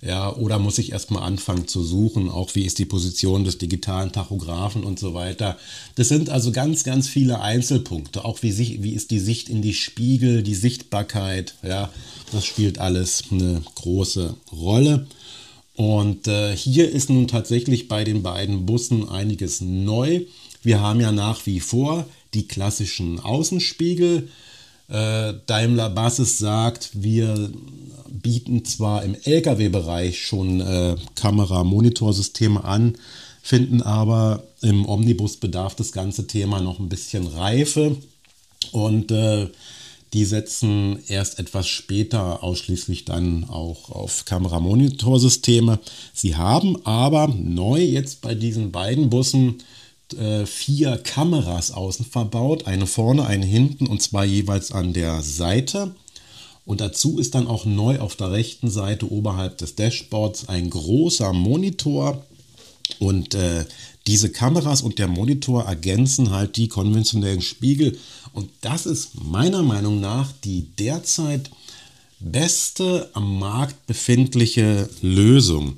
ja, 0.00 0.34
oder 0.34 0.58
muss 0.58 0.78
ich 0.78 0.92
erstmal 0.92 1.24
anfangen 1.24 1.68
zu 1.68 1.82
suchen, 1.82 2.30
auch 2.30 2.54
wie 2.54 2.64
ist 2.64 2.78
die 2.78 2.86
Position 2.86 3.44
des 3.44 3.58
digitalen 3.58 4.12
Tachographen 4.12 4.84
und 4.84 4.98
so 4.98 5.12
weiter. 5.12 5.58
Das 5.96 6.08
sind 6.08 6.30
also 6.30 6.50
ganz, 6.52 6.84
ganz 6.84 7.08
viele 7.08 7.40
Einzelpunkte, 7.40 8.24
auch 8.24 8.42
wie, 8.42 8.52
sich, 8.52 8.82
wie 8.82 8.92
ist 8.92 9.10
die 9.10 9.18
Sicht 9.18 9.48
in 9.48 9.60
die 9.60 9.74
Spiegel, 9.74 10.42
die 10.42 10.54
Sichtbarkeit, 10.54 11.54
ja, 11.62 11.90
das 12.32 12.46
spielt 12.46 12.78
alles 12.78 13.24
eine 13.30 13.62
große 13.74 14.34
Rolle. 14.52 15.06
Und 15.78 16.26
äh, 16.26 16.56
hier 16.56 16.90
ist 16.90 17.08
nun 17.08 17.28
tatsächlich 17.28 17.86
bei 17.86 18.02
den 18.02 18.24
beiden 18.24 18.66
Bussen 18.66 19.08
einiges 19.08 19.60
neu. 19.60 20.22
Wir 20.60 20.80
haben 20.80 21.00
ja 21.00 21.12
nach 21.12 21.46
wie 21.46 21.60
vor 21.60 22.04
die 22.34 22.48
klassischen 22.48 23.20
Außenspiegel. 23.20 24.28
Äh, 24.88 25.34
Daimler 25.46 25.88
Buses 25.90 26.38
sagt, 26.38 26.90
wir 26.94 27.52
bieten 28.10 28.64
zwar 28.64 29.04
im 29.04 29.14
Lkw-Bereich 29.22 30.20
schon 30.20 30.60
äh, 30.60 30.96
Kamera-Monitorsysteme 31.14 32.64
an, 32.64 32.96
finden 33.40 33.80
aber 33.80 34.42
im 34.62 34.84
Omnibus 34.84 35.36
bedarf 35.36 35.76
das 35.76 35.92
ganze 35.92 36.26
Thema 36.26 36.60
noch 36.60 36.80
ein 36.80 36.88
bisschen 36.88 37.24
Reife. 37.28 37.94
Und 38.72 39.12
äh, 39.12 39.46
die 40.12 40.24
setzen 40.24 40.98
erst 41.08 41.38
etwas 41.38 41.68
später 41.68 42.42
ausschließlich 42.42 43.04
dann 43.04 43.44
auch 43.48 43.90
auf 43.90 44.24
Kameramonitorsysteme. 44.24 45.78
Sie 46.14 46.36
haben 46.36 46.84
aber 46.86 47.28
neu 47.28 47.82
jetzt 47.82 48.22
bei 48.22 48.34
diesen 48.34 48.72
beiden 48.72 49.10
Bussen 49.10 49.56
äh, 50.18 50.46
vier 50.46 50.96
Kameras 50.96 51.70
außen 51.70 52.06
verbaut. 52.06 52.66
Eine 52.66 52.86
vorne, 52.86 53.26
eine 53.26 53.44
hinten 53.44 53.86
und 53.86 54.00
zwei 54.00 54.24
jeweils 54.24 54.72
an 54.72 54.94
der 54.94 55.22
Seite. 55.22 55.94
Und 56.64 56.80
dazu 56.80 57.18
ist 57.18 57.34
dann 57.34 57.46
auch 57.46 57.64
neu 57.64 57.98
auf 57.98 58.16
der 58.16 58.32
rechten 58.32 58.70
Seite 58.70 59.10
oberhalb 59.10 59.58
des 59.58 59.74
Dashboards 59.74 60.48
ein 60.48 60.70
großer 60.70 61.32
Monitor. 61.32 62.24
Und 62.98 63.34
äh, 63.34 63.64
diese 64.06 64.30
Kameras 64.30 64.82
und 64.82 64.98
der 64.98 65.08
Monitor 65.08 65.64
ergänzen 65.64 66.30
halt 66.30 66.56
die 66.56 66.68
konventionellen 66.68 67.42
Spiegel 67.42 67.98
und 68.32 68.50
das 68.60 68.86
ist 68.86 69.22
meiner 69.22 69.62
Meinung 69.62 70.00
nach 70.00 70.32
die 70.44 70.62
derzeit 70.78 71.50
beste 72.20 73.10
am 73.12 73.38
Markt 73.38 73.86
befindliche 73.86 74.88
Lösung. 75.02 75.74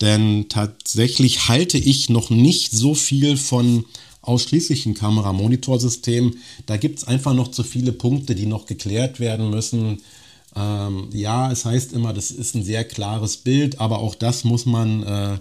Denn 0.00 0.46
tatsächlich 0.48 1.48
halte 1.48 1.78
ich 1.78 2.08
noch 2.10 2.30
nicht 2.30 2.72
so 2.72 2.94
viel 2.94 3.36
von 3.36 3.84
ausschließlichen 4.22 4.94
Kameramonitorsystem. 4.94 6.36
Da 6.66 6.76
gibt 6.76 6.98
es 6.98 7.04
einfach 7.04 7.34
noch 7.34 7.48
zu 7.50 7.62
viele 7.62 7.92
Punkte, 7.92 8.34
die 8.34 8.46
noch 8.46 8.66
geklärt 8.66 9.20
werden 9.20 9.50
müssen. 9.50 10.02
Ähm, 10.56 11.08
ja, 11.12 11.50
es 11.50 11.64
heißt 11.64 11.92
immer, 11.92 12.12
das 12.12 12.30
ist 12.30 12.54
ein 12.54 12.64
sehr 12.64 12.84
klares 12.84 13.36
Bild, 13.36 13.80
aber 13.80 14.00
auch 14.00 14.14
das 14.14 14.44
muss 14.44 14.66
man 14.66 15.02
äh, 15.02 15.38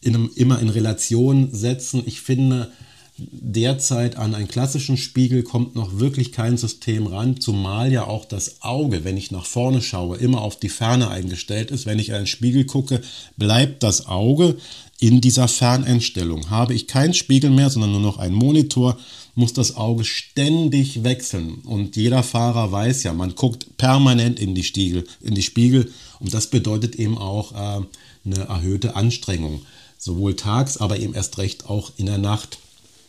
in 0.00 0.14
einem, 0.14 0.30
immer 0.34 0.60
in 0.60 0.68
Relation 0.68 1.48
setzen. 1.52 2.02
Ich 2.06 2.20
finde, 2.20 2.70
derzeit 3.18 4.16
an 4.16 4.34
einen 4.34 4.48
klassischen 4.48 4.96
Spiegel 4.96 5.42
kommt 5.42 5.74
noch 5.74 5.98
wirklich 5.98 6.30
kein 6.30 6.56
System 6.56 7.06
ran, 7.06 7.40
zumal 7.40 7.92
ja 7.92 8.06
auch 8.06 8.24
das 8.24 8.62
Auge, 8.62 9.04
wenn 9.04 9.16
ich 9.16 9.30
nach 9.30 9.46
vorne 9.46 9.82
schaue, 9.82 10.16
immer 10.18 10.40
auf 10.40 10.58
die 10.58 10.68
Ferne 10.68 11.10
eingestellt 11.10 11.70
ist. 11.70 11.84
Wenn 11.84 11.98
ich 11.98 12.12
einen 12.12 12.28
Spiegel 12.28 12.64
gucke, 12.64 13.00
bleibt 13.36 13.82
das 13.82 14.06
Auge 14.06 14.56
in 15.00 15.20
dieser 15.20 15.48
Ferneinstellung. 15.48 16.50
Habe 16.50 16.74
ich 16.74 16.86
keinen 16.86 17.14
Spiegel 17.14 17.50
mehr, 17.50 17.70
sondern 17.70 17.92
nur 17.92 18.00
noch 18.00 18.18
einen 18.18 18.34
Monitor, 18.34 18.98
muss 19.34 19.52
das 19.52 19.76
Auge 19.76 20.04
ständig 20.04 21.04
wechseln. 21.04 21.56
Und 21.64 21.96
jeder 21.96 22.22
Fahrer 22.22 22.70
weiß 22.72 23.04
ja, 23.04 23.12
man 23.12 23.34
guckt 23.34 23.76
permanent 23.78 24.40
in 24.40 24.54
die, 24.54 24.64
Stiegel, 24.64 25.04
in 25.22 25.34
die 25.34 25.42
Spiegel 25.42 25.92
und 26.18 26.34
das 26.34 26.48
bedeutet 26.48 26.96
eben 26.96 27.18
auch 27.18 27.52
äh, 27.52 27.84
eine 28.24 28.44
erhöhte 28.48 28.96
Anstrengung. 28.96 29.62
Sowohl 29.98 30.36
tags, 30.36 30.76
aber 30.78 30.98
eben 30.98 31.14
erst 31.14 31.38
recht 31.38 31.66
auch 31.66 31.92
in 31.96 32.06
der 32.06 32.18
Nacht. 32.18 32.58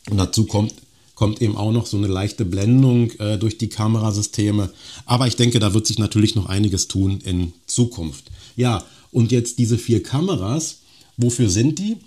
Und 0.10 0.18
dazu 0.18 0.46
kommt, 0.46 0.74
kommt 1.16 1.42
eben 1.42 1.56
auch 1.56 1.72
noch 1.72 1.86
so 1.86 1.98
eine 1.98 2.08
leichte 2.08 2.46
Blendung 2.46 3.12
äh, 3.20 3.38
durch 3.38 3.58
die 3.58 3.70
Kamerasysteme. 3.70 4.72
Aber 5.06 5.28
ich 5.28 5.36
denke, 5.36 5.60
da 5.60 5.74
wird 5.74 5.88
sich 5.88 6.00
natürlich 6.00 6.36
noch 6.36 6.48
einiges 6.48 6.88
tun 6.88 7.22
in 7.24 7.54
Zukunft. 7.68 8.26
Ja, 8.56 8.84
und 9.12 9.32
jetzt 9.32 9.60
diese 9.60 9.78
vier 9.78 10.04
Kameras, 10.04 10.80
wofür 11.18 11.50
sind 11.50 11.80
die? 11.80 11.98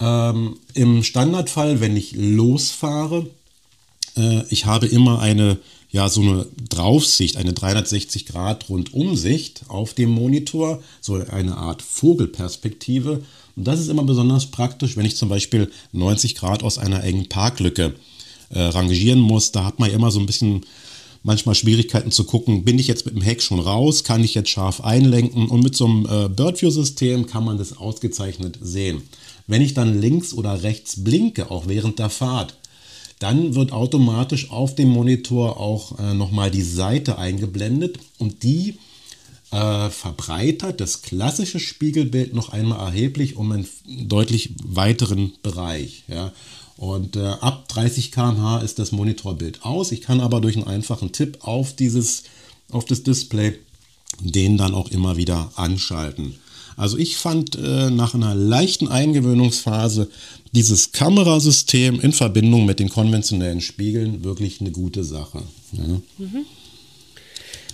Ähm, 0.00 0.58
Im 0.74 1.02
Standardfall, 1.02 1.80
wenn 1.80 1.96
ich 1.96 2.14
losfahre, 2.16 3.26
äh, 4.16 4.42
ich 4.48 4.66
habe 4.66 4.86
immer 4.86 5.20
eine, 5.20 5.58
ja, 5.90 6.08
so 6.08 6.22
eine 6.22 6.46
Draufsicht, 6.68 7.36
eine 7.36 7.52
360 7.52 8.26
Grad 8.26 8.68
Rundumsicht 8.68 9.62
auf 9.68 9.94
dem 9.94 10.10
Monitor, 10.10 10.82
so 11.00 11.14
eine 11.14 11.56
Art 11.56 11.82
Vogelperspektive. 11.82 13.22
Und 13.56 13.66
das 13.66 13.80
ist 13.80 13.88
immer 13.88 14.04
besonders 14.04 14.46
praktisch, 14.46 14.96
wenn 14.96 15.06
ich 15.06 15.16
zum 15.16 15.28
Beispiel 15.28 15.70
90 15.92 16.34
Grad 16.34 16.62
aus 16.62 16.78
einer 16.78 17.04
engen 17.04 17.28
Parklücke 17.28 17.94
äh, 18.50 18.60
rangieren 18.60 19.20
muss. 19.20 19.52
Da 19.52 19.64
hat 19.64 19.78
man 19.78 19.90
immer 19.90 20.10
so 20.10 20.20
ein 20.20 20.26
bisschen 20.26 20.64
manchmal 21.22 21.54
Schwierigkeiten 21.54 22.10
zu 22.10 22.24
gucken, 22.24 22.64
bin 22.64 22.78
ich 22.78 22.88
jetzt 22.88 23.06
mit 23.06 23.14
dem 23.14 23.22
Heck 23.22 23.42
schon 23.42 23.60
raus, 23.60 24.04
kann 24.04 24.24
ich 24.24 24.34
jetzt 24.34 24.50
scharf 24.50 24.80
einlenken 24.80 25.48
und 25.48 25.62
mit 25.62 25.76
so 25.76 25.86
einem 25.86 26.06
äh, 26.06 26.28
Birdview-System 26.28 27.26
kann 27.26 27.44
man 27.44 27.58
das 27.58 27.76
ausgezeichnet 27.76 28.58
sehen. 28.60 29.02
Wenn 29.46 29.62
ich 29.62 29.74
dann 29.74 30.00
links 30.00 30.34
oder 30.34 30.62
rechts 30.62 31.02
blinke, 31.04 31.50
auch 31.50 31.68
während 31.68 31.98
der 31.98 32.10
Fahrt, 32.10 32.56
dann 33.18 33.54
wird 33.54 33.72
automatisch 33.72 34.50
auf 34.50 34.74
dem 34.74 34.88
Monitor 34.88 35.60
auch 35.60 35.98
äh, 35.98 36.14
nochmal 36.14 36.50
die 36.50 36.62
Seite 36.62 37.18
eingeblendet 37.18 37.98
und 38.18 38.42
die 38.42 38.78
äh, 39.52 39.90
verbreitert 39.90 40.80
das 40.80 41.02
klassische 41.02 41.60
Spiegelbild 41.60 42.34
noch 42.34 42.50
einmal 42.50 42.80
erheblich 42.80 43.36
um 43.36 43.52
einen 43.52 43.68
deutlich 43.86 44.54
weiteren 44.64 45.32
Bereich. 45.42 46.04
Ja. 46.08 46.32
Und 46.76 47.16
äh, 47.16 47.26
ab 47.26 47.68
30 47.68 48.10
km/h 48.10 48.58
ist 48.58 48.78
das 48.78 48.92
Monitorbild 48.92 49.64
aus. 49.64 49.92
Ich 49.92 50.00
kann 50.00 50.20
aber 50.20 50.40
durch 50.40 50.56
einen 50.56 50.66
einfachen 50.66 51.12
Tipp 51.12 51.38
auf, 51.42 51.76
dieses, 51.76 52.24
auf 52.70 52.84
das 52.84 53.02
Display 53.02 53.58
den 54.20 54.56
dann 54.56 54.74
auch 54.74 54.90
immer 54.90 55.16
wieder 55.16 55.52
anschalten. 55.56 56.34
Also 56.76 56.96
ich 56.96 57.16
fand 57.16 57.56
äh, 57.56 57.90
nach 57.90 58.14
einer 58.14 58.34
leichten 58.34 58.88
Eingewöhnungsphase 58.88 60.08
dieses 60.52 60.92
Kamerasystem 60.92 62.00
in 62.00 62.12
Verbindung 62.12 62.66
mit 62.66 62.78
den 62.78 62.88
konventionellen 62.88 63.60
Spiegeln 63.60 64.24
wirklich 64.24 64.60
eine 64.60 64.70
gute 64.70 65.04
Sache. 65.04 65.42
Ja. 65.72 66.00
Mhm. 66.18 66.46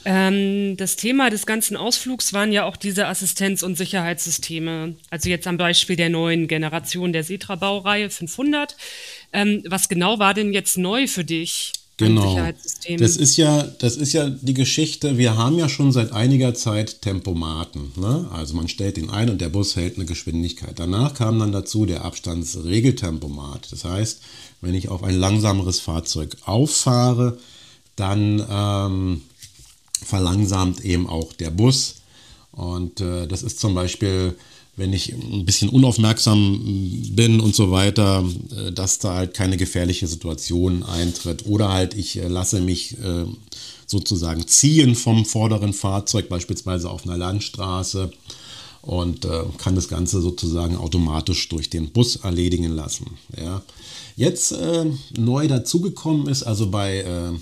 Ähm, 0.04 0.76
das 0.76 0.96
Thema 0.96 1.30
des 1.30 1.46
ganzen 1.46 1.76
Ausflugs 1.76 2.32
waren 2.32 2.52
ja 2.52 2.64
auch 2.64 2.76
diese 2.76 3.06
Assistenz- 3.06 3.62
und 3.62 3.76
Sicherheitssysteme. 3.76 4.94
Also 5.10 5.28
jetzt 5.28 5.46
am 5.46 5.56
Beispiel 5.56 5.96
der 5.96 6.10
neuen 6.10 6.48
Generation 6.48 7.12
der 7.12 7.24
Setra-Baureihe 7.24 8.10
500. 8.10 8.76
Ähm, 9.32 9.62
was 9.66 9.88
genau 9.88 10.18
war 10.18 10.34
denn 10.34 10.52
jetzt 10.52 10.78
neu 10.78 11.06
für 11.06 11.24
dich? 11.24 11.72
Genau. 11.98 12.38
Das 12.98 13.16
ist 13.16 13.36
ja, 13.36 13.64
das 13.80 13.96
ist 13.96 14.12
ja 14.12 14.30
die 14.30 14.54
Geschichte. 14.54 15.18
Wir 15.18 15.36
haben 15.36 15.58
ja 15.58 15.68
schon 15.68 15.90
seit 15.90 16.12
einiger 16.12 16.54
Zeit 16.54 17.02
Tempomaten. 17.02 17.90
Ne? 17.96 18.28
Also 18.32 18.54
man 18.54 18.68
stellt 18.68 18.98
ihn 18.98 19.10
ein 19.10 19.28
und 19.28 19.40
der 19.40 19.48
Bus 19.48 19.74
hält 19.74 19.96
eine 19.96 20.04
Geschwindigkeit. 20.04 20.78
Danach 20.78 21.14
kam 21.14 21.40
dann 21.40 21.50
dazu 21.50 21.86
der 21.86 22.04
Abstandsregeltempomat. 22.04 23.72
Das 23.72 23.84
heißt, 23.84 24.20
wenn 24.60 24.74
ich 24.74 24.88
auf 24.90 25.02
ein 25.02 25.16
langsameres 25.16 25.80
Fahrzeug 25.80 26.36
auffahre, 26.44 27.38
dann 27.96 28.46
ähm, 28.48 29.22
verlangsamt 30.04 30.84
eben 30.84 31.06
auch 31.06 31.32
der 31.32 31.50
Bus. 31.50 31.96
Und 32.52 33.00
äh, 33.00 33.26
das 33.26 33.42
ist 33.42 33.60
zum 33.60 33.74
Beispiel, 33.74 34.36
wenn 34.76 34.92
ich 34.92 35.12
ein 35.12 35.44
bisschen 35.44 35.68
unaufmerksam 35.68 36.60
bin 37.10 37.40
und 37.40 37.54
so 37.54 37.70
weiter, 37.70 38.24
äh, 38.56 38.72
dass 38.72 38.98
da 38.98 39.14
halt 39.14 39.34
keine 39.34 39.56
gefährliche 39.56 40.06
Situation 40.06 40.82
eintritt. 40.82 41.46
Oder 41.46 41.70
halt 41.70 41.94
ich 41.94 42.16
äh, 42.16 42.28
lasse 42.28 42.60
mich 42.60 42.98
äh, 42.98 43.24
sozusagen 43.86 44.46
ziehen 44.46 44.94
vom 44.94 45.24
vorderen 45.24 45.72
Fahrzeug, 45.72 46.28
beispielsweise 46.28 46.90
auf 46.90 47.04
einer 47.04 47.16
Landstraße 47.16 48.10
und 48.82 49.24
äh, 49.24 49.44
kann 49.58 49.74
das 49.74 49.88
Ganze 49.88 50.20
sozusagen 50.20 50.76
automatisch 50.76 51.48
durch 51.48 51.70
den 51.70 51.90
Bus 51.90 52.16
erledigen 52.16 52.74
lassen. 52.74 53.06
Ja. 53.36 53.62
Jetzt 54.16 54.52
äh, 54.52 54.86
neu 55.16 55.46
dazugekommen 55.46 56.26
ist, 56.28 56.42
also 56.42 56.70
bei 56.70 56.98
äh, 56.98 57.32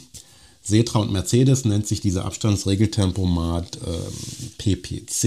Setra 0.67 0.99
und 0.99 1.13
Mercedes 1.13 1.65
nennt 1.65 1.87
sich 1.87 2.01
dieser 2.01 2.25
Abstandsregeltempomat 2.25 3.77
äh, 3.77 4.59
PPC. 4.59 5.25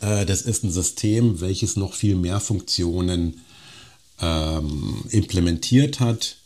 Äh, 0.00 0.24
das 0.24 0.42
ist 0.42 0.64
ein 0.64 0.72
System, 0.72 1.40
welches 1.40 1.76
noch 1.76 1.92
viel 1.92 2.16
mehr 2.16 2.40
Funktionen 2.40 3.42
ähm, 4.20 5.04
implementiert 5.10 6.00
hat. 6.00 6.36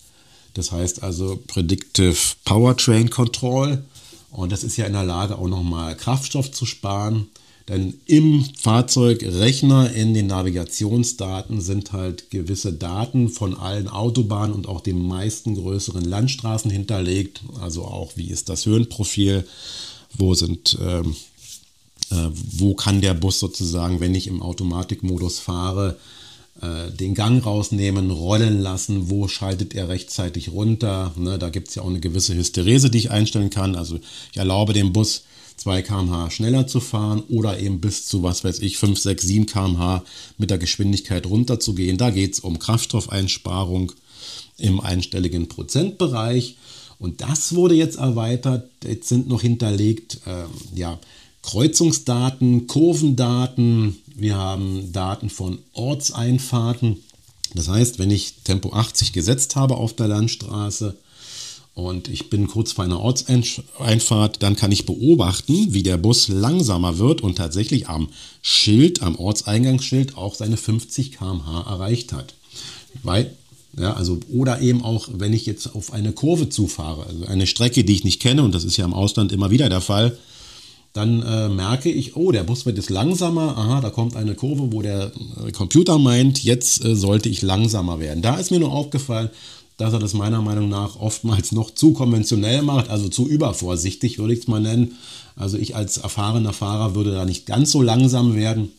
Das 0.55 0.73
heißt 0.73 1.05
also 1.05 1.41
Predictive 1.47 2.17
Powertrain 2.45 3.09
Control. 3.09 3.85
Und 4.33 4.51
das 4.51 4.65
ist 4.65 4.77
ja 4.77 4.87
in 4.87 4.93
der 4.93 5.05
Lage, 5.05 5.39
auch 5.39 5.47
nochmal 5.47 5.97
Kraftstoff 5.97 6.51
zu 6.51 6.67
sparen. 6.67 7.29
Denn 7.71 7.95
im 8.07 8.45
Fahrzeugrechner 8.59 9.93
in 9.93 10.13
den 10.13 10.27
Navigationsdaten 10.27 11.61
sind 11.61 11.93
halt 11.93 12.29
gewisse 12.31 12.73
Daten 12.73 13.29
von 13.29 13.57
allen 13.57 13.87
Autobahnen 13.87 14.57
und 14.57 14.67
auch 14.67 14.81
den 14.81 15.07
meisten 15.07 15.55
größeren 15.55 16.05
Landstraßen 16.05 16.69
hinterlegt. 16.69 17.43
Also 17.61 17.85
auch 17.85 18.17
wie 18.17 18.27
ist 18.27 18.49
das 18.49 18.67
Höhenprofil, 18.67 19.47
wo 20.19 20.35
sind 20.35 20.79
ähm, 20.85 21.15
äh, 22.11 22.29
wo 22.35 22.75
kann 22.75 23.01
der 23.01 23.15
Bus 23.15 23.39
sozusagen, 23.39 24.01
wenn 24.01 24.17
ich 24.17 24.27
im 24.27 24.43
Automatikmodus 24.43 25.39
fahre, 25.39 25.97
äh, 26.61 26.91
den 26.91 27.15
Gang 27.15 27.47
rausnehmen, 27.47 28.11
rollen 28.11 28.61
lassen, 28.61 29.11
wo 29.11 29.29
schaltet 29.29 29.77
er 29.77 29.89
rechtzeitig 29.89 30.51
runter. 30.51 31.13
Ne, 31.17 31.39
da 31.39 31.51
gibt 31.51 31.69
es 31.69 31.77
ja 31.77 31.83
auch 31.83 31.89
eine 31.89 32.01
gewisse 32.01 32.35
Hysterese, 32.35 32.91
die 32.91 32.99
ich 32.99 33.11
einstellen 33.13 33.51
kann. 33.51 33.77
Also 33.77 34.01
ich 34.33 34.39
erlaube 34.39 34.73
dem 34.73 34.93
Bus 34.93 35.23
2 35.61 35.83
km/h 35.83 36.31
schneller 36.31 36.67
zu 36.67 36.81
fahren 36.81 37.23
oder 37.29 37.59
eben 37.59 37.81
bis 37.81 38.07
zu, 38.07 38.23
was 38.23 38.45
weiß 38.45 38.61
ich, 38.61 38.79
5, 38.79 38.99
6, 38.99 39.23
7 39.23 39.47
km/h 39.47 40.05
mit 40.39 40.51
der 40.51 40.59
Geschwindigkeit 40.59 41.27
runterzugehen. 41.27 41.99
Da 41.99 42.11
geht 42.11 42.33
es 42.33 42.41
um 42.41 42.59
Kraftstoffeinsparung 42.59 43.93
im 44.57 44.81
einstelligen 44.81 45.49
Prozentbereich. 45.49 46.57
Und 46.99 47.21
das 47.21 47.55
wurde 47.55 47.75
jetzt 47.75 47.99
erweitert. 47.99 48.71
Jetzt 48.85 49.09
sind 49.09 49.29
noch 49.29 49.43
hinterlegt, 49.43 50.21
äh, 50.27 50.79
ja, 50.79 50.99
Kreuzungsdaten, 51.43 52.67
Kurvendaten, 52.67 53.97
wir 54.15 54.37
haben 54.37 54.93
Daten 54.93 55.31
von 55.31 55.59
Ortseinfahrten. 55.73 57.03
Das 57.55 57.69
heißt, 57.69 57.99
wenn 57.99 58.11
ich 58.11 58.35
Tempo 58.45 58.73
80 58.73 59.13
gesetzt 59.13 59.57
habe 59.57 59.77
auf 59.77 59.95
der 59.95 60.09
Landstraße 60.09 60.97
und 61.75 62.09
ich 62.09 62.31
bin 62.31 62.47
kurz 62.49 62.73
vor 62.73 62.85
einer 62.85 63.01
Ortseinfahrt, 63.01 64.43
dann 64.43 64.57
kann 64.57 64.73
ich 64.73 64.87
beobachten, 64.87 65.73
wie 65.73 65.83
der 65.83 65.97
Bus 65.97 66.29
langsamer 66.29 66.99
wird 66.99 67.21
und 67.21 67.37
tatsächlich 67.37 67.89
am 67.89 68.09
Schild, 68.43 69.03
am 69.03 69.17
Ortseingangsschild 69.17 70.17
auch 70.17 70.35
seine 70.35 70.57
50 70.57 71.13
km/h 71.13 71.71
erreicht 71.71 72.13
hat. 72.13 72.35
Weil 73.03 73.35
ja, 73.79 73.95
also, 73.95 74.19
oder 74.33 74.61
eben 74.61 74.83
auch, 74.83 75.09
wenn 75.13 75.33
ich 75.33 75.47
jetzt 75.47 75.75
auf 75.75 75.93
eine 75.93 76.13
Kurve 76.13 76.49
zufahre, 76.49 77.07
also 77.07 77.27
eine 77.27 77.47
Strecke, 77.47 77.85
die 77.85 77.93
ich 77.93 78.05
nicht 78.05 78.21
kenne, 78.21 78.43
und 78.43 78.53
das 78.53 78.65
ist 78.65 78.77
ja 78.77 78.85
im 78.85 78.95
Ausland 78.95 79.31
immer 79.31 79.51
wieder 79.51 79.69
der 79.69 79.81
Fall, 79.81 80.19
dann 80.93 81.23
äh, 81.23 81.49
merke 81.49 81.89
ich, 81.89 82.17
oh, 82.17 82.33
der 82.33 82.43
Bus 82.43 82.67
wird 82.67 82.77
jetzt 82.77 82.91
langsamer. 82.91 83.57
Aha, 83.57 83.81
da 83.81 83.91
kommt 83.91 84.17
eine 84.17 84.35
Kurve, 84.35 84.73
wo 84.73 84.83
der 84.83 85.13
äh, 85.47 85.53
Computer 85.53 85.99
meint, 85.99 86.43
jetzt 86.43 86.85
äh, 86.85 86.97
sollte 86.97 87.29
ich 87.29 87.43
langsamer 87.43 88.01
werden. 88.01 88.23
Da 88.23 88.37
ist 88.37 88.51
mir 88.51 88.59
nur 88.59 88.73
aufgefallen, 88.73 89.31
dass 89.81 89.93
er 89.93 89.99
das 89.99 90.15
meiner 90.15 90.43
Meinung 90.43 90.69
nach 90.69 90.97
oftmals 90.97 91.53
noch 91.53 91.71
zu 91.71 91.93
konventionell 91.93 92.63
macht, 92.63 92.91
also 92.91 93.09
zu 93.09 93.27
übervorsichtig, 93.27 94.19
würde 94.19 94.35
ich 94.35 94.41
es 94.41 94.49
mal 94.49 94.61
nennen. 94.61 94.97
Also 95.37 95.57
ich 95.57 95.75
als 95.75 95.97
erfahrener 95.97 96.53
Fahrer 96.53 96.95
würde 96.95 97.13
da 97.13 97.25
nicht 97.25 97.47
ganz 97.47 97.71
so 97.71 97.81
langsam 97.81 98.35
werden. 98.35 98.73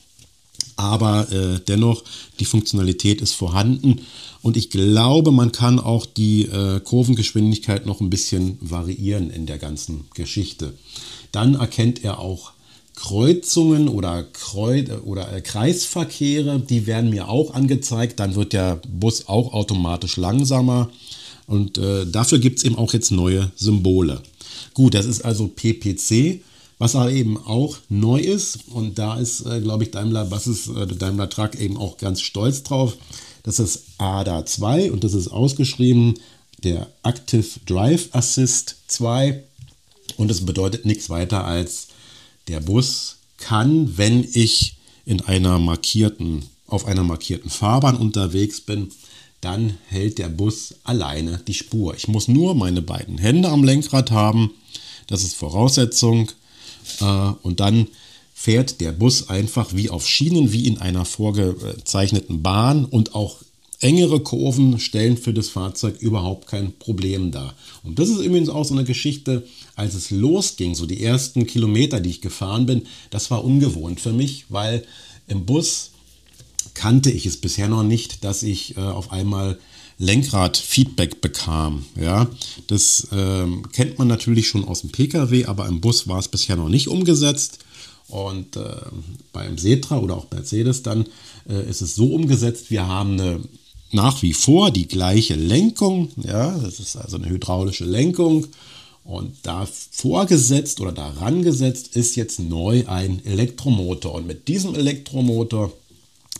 Aber 0.75 1.31
äh, 1.31 1.60
dennoch, 1.67 2.03
die 2.39 2.46
Funktionalität 2.46 3.22
ist 3.22 3.34
vorhanden. 3.34 4.01
Und 4.41 4.58
ich 4.58 4.70
glaube, 4.70 5.31
man 5.31 5.51
kann 5.51 5.79
auch 5.79 6.05
die 6.05 6.43
äh, 6.43 6.79
Kurvengeschwindigkeit 6.79 7.86
noch 7.86 8.01
ein 8.01 8.10
bisschen 8.10 8.58
variieren 8.62 9.29
in 9.29 9.46
der 9.46 9.58
ganzen 9.58 10.05
Geschichte. 10.13 10.74
Dann 11.31 11.55
erkennt 11.55 12.03
er 12.03 12.20
auch 12.20 12.51
Kreuzungen 13.01 13.88
oder, 13.88 14.24
Kreuz 14.31 14.88
oder 15.03 15.34
äh, 15.34 15.41
Kreisverkehre, 15.41 16.60
die 16.60 16.86
werden 16.86 17.10
mir 17.10 17.29
auch 17.29 17.51
angezeigt. 17.51 18.20
Dann 18.20 18.36
wird 18.36 18.53
der 18.53 18.79
Bus 18.88 19.27
auch 19.27 19.53
automatisch 19.53 20.17
langsamer. 20.17 20.91
Und 21.48 21.79
äh, 21.79 22.05
dafür 22.05 22.38
gibt 22.38 22.60
es 22.60 22.63
eben 22.63 22.77
auch 22.77 22.93
jetzt 22.93 23.12
neue 23.12 23.51
Symbole. 23.55 24.22
Gut, 24.75 24.93
das 24.93 25.08
ist 25.08 25.25
also 25.25 25.48
PPC, 25.48 26.41
was 26.77 26.96
aber 26.96 27.12
eben 27.12 27.38
auch 27.39 27.77
neu 27.89 28.20
ist. 28.20 28.60
Und 28.70 29.00
da 29.00 29.17
ist, 29.17 29.48
äh, 29.48 29.62
glaube 29.62 29.84
ich, 29.84 29.91
Daimler, 29.91 30.29
was 30.29 30.46
ist 30.46 30.67
äh, 30.67 30.86
Daimler 30.86 31.29
Truck 31.29 31.55
eben 31.55 31.77
auch 31.77 31.98
ganz 31.98 32.22
stolz 32.22 32.62
drauf. 32.62 32.98
Das 33.41 33.58
ist 33.58 33.86
ADA 33.98 34.46
2 34.46 34.91
und 34.91 35.03
das 35.03 35.15
ist 35.15 35.29
ausgeschrieben 35.29 36.20
der 36.63 36.88
Active 37.01 37.48
Drive 37.65 38.10
Assist 38.12 38.75
2. 38.89 39.43
Und 40.17 40.27
das 40.27 40.46
bedeutet 40.46 40.85
nichts 40.85 41.09
weiter 41.09 41.46
als, 41.46 41.87
der 42.51 42.59
Bus 42.59 43.18
kann, 43.37 43.98
wenn 43.98 44.27
ich 44.33 44.75
in 45.05 45.22
einer 45.22 45.57
markierten, 45.57 46.44
auf 46.68 46.85
einer 46.85 47.03
markierten 47.03 47.50
Fahrbahn 47.50 47.96
unterwegs 47.96 48.61
bin, 48.61 48.92
dann 49.40 49.77
hält 49.87 50.20
der 50.20 50.29
Bus 50.29 50.75
alleine 50.83 51.42
die 51.48 51.53
Spur. 51.53 51.96
Ich 51.96 52.07
muss 52.07 52.27
nur 52.27 52.53
meine 52.53 52.81
beiden 52.81 53.18
Hände 53.18 53.50
am 53.50 53.64
Lenkrad 53.64 54.11
haben. 54.11 54.51
Das 55.07 55.24
ist 55.24 55.33
Voraussetzung. 55.33 56.29
Äh, 57.00 57.31
und 57.42 57.59
dann 57.59 57.87
fährt 58.33 58.81
der 58.81 58.92
Bus 58.92 59.29
einfach 59.29 59.74
wie 59.74 59.90
auf 59.90 60.07
Schienen, 60.07 60.51
wie 60.51 60.68
in 60.68 60.77
einer 60.77 61.05
vorgezeichneten 61.05 62.44
Bahn 62.44 62.85
und 62.85 63.16
auch 63.16 63.37
engere 63.81 64.20
Kurven 64.20 64.79
stellen 64.79 65.17
für 65.17 65.33
das 65.33 65.50
Fahrzeug 65.50 66.00
überhaupt 66.00 66.48
kein 66.48 66.74
Problem 66.77 67.31
dar. 67.31 67.55
Und 67.83 68.00
das 68.00 68.09
ist 68.09 68.20
übrigens 68.20 68.50
auch 68.50 68.63
so 68.63 68.74
eine 68.74 68.83
Geschichte, 68.83 69.46
als 69.75 69.96
es 69.96 70.11
losging, 70.11 70.75
so 70.75 70.85
die 70.85 71.03
ersten 71.03 71.48
Kilometer, 71.48 72.00
die 72.00 72.11
ich 72.11 72.22
gefahren 72.22 72.65
bin, 72.65 72.83
das 73.09 73.31
war 73.31 73.44
ungewohnt 73.44 74.00
für 74.00 74.13
mich, 74.13 74.46
weil 74.50 74.83
im 75.27 75.46
Bus 75.46 75.91
kannte 76.74 77.09
ich 77.11 77.25
es 77.25 77.37
bisher 77.37 77.67
noch 77.67 77.83
nicht, 77.83 78.24
dass 78.24 78.44
ich 78.44 78.77
äh, 78.77 78.81
auf 78.81 79.11
einmal 79.11 79.57
Lenkrad-Feedback 79.98 81.22
bekam. 81.22 81.85
Ja, 82.00 82.29
das 82.67 83.07
äh, 83.11 83.46
kennt 83.72 84.00
man 84.00 84.07
natürlich 84.07 84.48
schon 84.48 84.65
aus 84.65 84.81
dem 84.81 84.91
Pkw, 84.91 85.46
aber 85.46 85.67
im 85.67 85.81
Bus 85.81 86.07
war 86.07 86.20
es 86.20 86.27
bisher 86.27 86.55
noch 86.55 86.70
nicht 86.70 86.87
umgesetzt. 86.87 87.59
Und 88.07 88.57
äh, 88.57 88.75
beim 89.31 89.57
Setra 89.57 90.00
oder 90.00 90.17
auch 90.17 90.29
Mercedes 90.31 90.83
dann 90.83 91.05
äh, 91.48 91.70
ist 91.70 91.81
es 91.81 91.96
so 91.96 92.07
umgesetzt, 92.13 92.70
wir 92.70 92.85
haben 92.85 93.13
eine 93.13 93.41
nach 93.94 94.22
wie 94.22 94.34
vor 94.34 94.72
die 94.72 94.88
gleiche 94.88 95.36
Lenkung. 95.36 96.10
Ja, 96.18 96.58
das 96.58 96.80
ist 96.80 96.96
also 96.96 97.18
eine 97.18 97.30
hydraulische 97.30 97.86
Lenkung. 97.86 98.48
Und 99.04 99.36
da 99.44 99.68
vorgesetzt 99.92 100.80
oder 100.80 100.92
daran 100.92 101.42
gesetzt 101.44 101.96
ist 101.96 102.16
jetzt 102.16 102.40
neu 102.40 102.86
ein 102.88 103.25
Elektromotor. 103.25 104.14
Und 104.14 104.27
mit 104.27 104.48
diesem 104.48 104.75
Elektromotor 104.75 105.72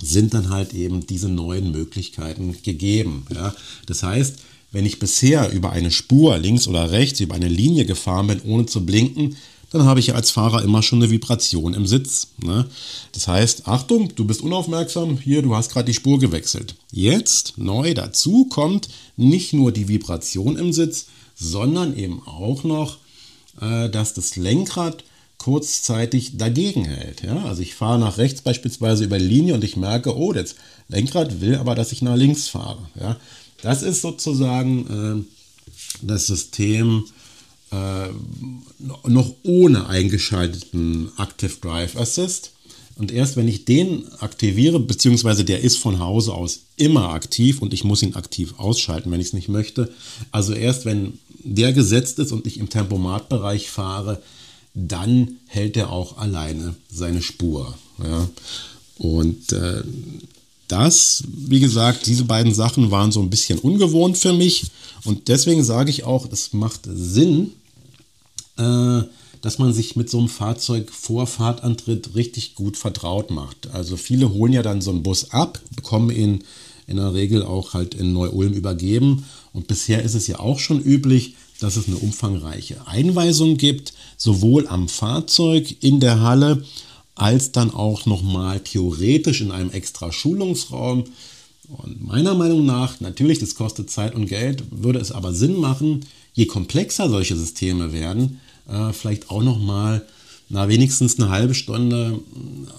sind 0.02 0.34
dann 0.34 0.50
halt 0.50 0.74
eben 0.74 1.06
diese 1.06 1.30
neuen 1.30 1.72
Möglichkeiten 1.72 2.56
gegeben. 2.64 3.26
Ja, 3.34 3.54
das 3.88 4.04
heißt, 4.04 4.36
wenn 4.72 4.86
ich 4.86 5.00
bisher 5.00 5.52
über 5.52 5.72
eine 5.72 5.92
Spur 5.92 6.38
links 6.38 6.68
oder 6.68 6.92
rechts, 6.92 7.20
über 7.20 7.36
eine 7.36 7.50
Linie 7.50 7.86
gefahren 7.86 8.28
bin, 8.28 8.42
ohne 8.44 8.66
zu 8.68 8.86
blinken, 8.86 9.36
dann 9.72 9.86
habe 9.86 10.00
ich 10.00 10.08
ja 10.08 10.16
als 10.16 10.32
Fahrer 10.32 10.64
immer 10.64 10.84
schon 10.84 11.02
eine 11.02 11.10
Vibration 11.10 11.74
im 11.74 11.88
Sitz. 11.88 12.28
Ne? 12.44 12.66
Das 13.14 13.28
heißt, 13.28 13.68
Achtung, 13.68 14.14
du 14.16 14.26
bist 14.26 14.42
unaufmerksam, 14.42 15.18
hier, 15.18 15.42
du 15.42 15.56
hast 15.56 15.72
gerade 15.72 15.86
die 15.86 15.94
Spur 15.94 16.20
gewechselt. 16.20 16.76
Jetzt, 16.92 17.58
neu 17.58 17.94
dazu, 17.94 18.46
kommt 18.46 18.90
nicht 19.16 19.54
nur 19.54 19.72
die 19.72 19.88
Vibration 19.88 20.58
im 20.58 20.74
Sitz, 20.74 21.08
sondern 21.36 21.98
eben 21.98 22.22
auch 22.28 22.64
noch, 22.64 22.98
äh, 23.62 23.90
dass 23.90 24.14
das 24.14 24.36
Lenkrad 24.36 25.06
kurzzeitig 25.38 26.38
dagegen 26.38 26.86
hält. 26.86 27.24
Ja? 27.24 27.46
Also 27.46 27.62
ich 27.62 27.74
fahre 27.74 27.98
nach 27.98 28.18
rechts 28.18 28.42
beispielsweise 28.42 29.06
über 29.06 29.18
die 29.18 29.26
Linie 29.26 29.56
und 29.56 29.64
ich 29.64 29.78
merke, 29.78 30.16
oh, 30.16 30.34
das 30.34 30.56
Lenkrad 30.90 31.40
will 31.40 31.56
aber, 31.56 31.76
dass 31.76 31.94
ich 31.94 32.02
nach 32.02 32.16
links 32.16 32.50
fahre. 32.50 32.90
Ja? 33.00 33.18
Das 33.62 33.84
ist 33.84 34.02
sozusagen 34.02 35.26
äh, 35.26 36.06
das 36.06 36.28
System, 36.28 37.06
äh, 37.72 38.10
noch 39.08 39.34
ohne 39.44 39.88
eingeschalteten 39.88 41.12
Active 41.18 41.58
Drive 41.62 41.96
Assist. 41.96 42.52
Und 42.98 43.12
erst 43.12 43.36
wenn 43.36 43.48
ich 43.48 43.66
den 43.66 44.12
aktiviere, 44.20 44.80
beziehungsweise 44.80 45.44
der 45.44 45.62
ist 45.62 45.78
von 45.78 46.00
Hause 46.00 46.34
aus 46.34 46.62
immer 46.76 47.10
aktiv 47.14 47.62
und 47.62 47.74
ich 47.74 47.84
muss 47.84 48.04
ihn 48.04 48.16
aktiv 48.16 48.56
ausschalten, 48.58 49.10
wenn 49.12 49.22
ich 49.22 49.28
es 49.28 49.34
nicht 49.34 49.50
möchte. 49.50 49.92
Also 50.32 50.54
erst 50.54 50.86
wenn 50.86 51.18
der 51.44 51.74
gesetzt 51.74 52.20
ist 52.20 52.32
und 52.32 52.46
ich 52.46 52.60
im 52.60 52.70
Tempomatbereich 52.70 53.70
fahre, 53.70 54.22
dann 54.74 55.38
hält 55.48 55.78
er 55.78 55.92
auch 55.92 56.18
alleine 56.18 56.76
seine 56.92 57.22
Spur. 57.22 57.74
Ja. 58.04 58.30
Und 58.98 59.52
äh, 59.52 59.84
das, 60.68 61.24
wie 61.28 61.60
gesagt, 61.60 62.08
diese 62.08 62.26
beiden 62.26 62.54
Sachen 62.54 62.92
waren 62.92 63.12
so 63.12 63.22
ein 63.22 63.30
bisschen 63.30 63.60
ungewohnt 63.60 64.18
für 64.18 64.34
mich. 64.34 64.66
Und 65.04 65.28
deswegen 65.28 65.64
sage 65.64 65.90
ich 65.90 66.04
auch, 66.04 66.32
es 66.32 66.54
macht 66.54 66.82
Sinn, 66.86 67.52
äh, 68.58 69.02
dass 69.42 69.58
man 69.58 69.74
sich 69.74 69.96
mit 69.96 70.10
so 70.10 70.20
einem 70.20 70.30
Fahrzeug 70.30 70.92
vor 70.92 71.26
Fahrtantritt 71.28 72.16
richtig 72.16 72.56
gut 72.56 72.78
vertraut 72.78 73.32
macht. 73.32 73.70
Also 73.74 73.98
viele 73.98 74.32
holen 74.34 74.54
ja 74.54 74.62
dann 74.62 74.82
so 74.82 74.92
einen 74.92 75.04
Bus 75.04 75.32
ab, 75.32 75.60
bekommen 75.76 76.12
ihn 76.12 76.44
in 76.88 76.98
der 76.98 77.14
Regel 77.14 77.44
auch 77.44 77.74
halt 77.74 77.96
in 77.96 78.14
Neu-Ulm 78.14 78.54
übergeben. 78.54 79.26
Und 79.54 79.68
bisher 79.68 80.04
ist 80.04 80.14
es 80.14 80.28
ja 80.28 80.40
auch 80.40 80.60
schon 80.60 80.82
üblich, 80.82 81.36
dass 81.60 81.76
es 81.76 81.88
eine 81.88 81.98
umfangreiche 81.98 82.88
Einweisung 82.88 83.58
gibt, 83.58 83.94
sowohl 84.18 84.68
am 84.68 84.88
Fahrzeug 84.88 85.76
in 85.82 86.00
der 86.00 86.22
Halle 86.22 86.64
als 87.16 87.52
dann 87.52 87.72
auch 87.72 88.06
nochmal 88.06 88.60
theoretisch 88.62 89.42
in 89.42 89.52
einem 89.52 89.72
extra 89.72 90.12
Schulungsraum. 90.12 91.06
Und 91.68 92.04
meiner 92.04 92.34
Meinung 92.34 92.66
nach, 92.66 93.00
natürlich, 93.00 93.40
das 93.40 93.56
kostet 93.56 93.90
Zeit 93.90 94.16
und 94.16 94.28
Geld, 94.28 94.64
würde 94.72 95.00
es 95.00 95.12
aber 95.12 95.34
Sinn 95.34 95.56
machen, 95.56 96.06
je 96.34 96.46
komplexer 96.46 97.10
solche 97.10 97.36
Systeme 97.36 97.94
werden, 97.94 98.40
äh, 98.68 98.94
vielleicht 98.94 99.30
auch 99.30 99.44
nochmal 99.44 100.06
na 100.54 100.68
wenigstens 100.68 101.18
eine 101.18 101.30
halbe 101.30 101.56
Stunde 101.56 102.20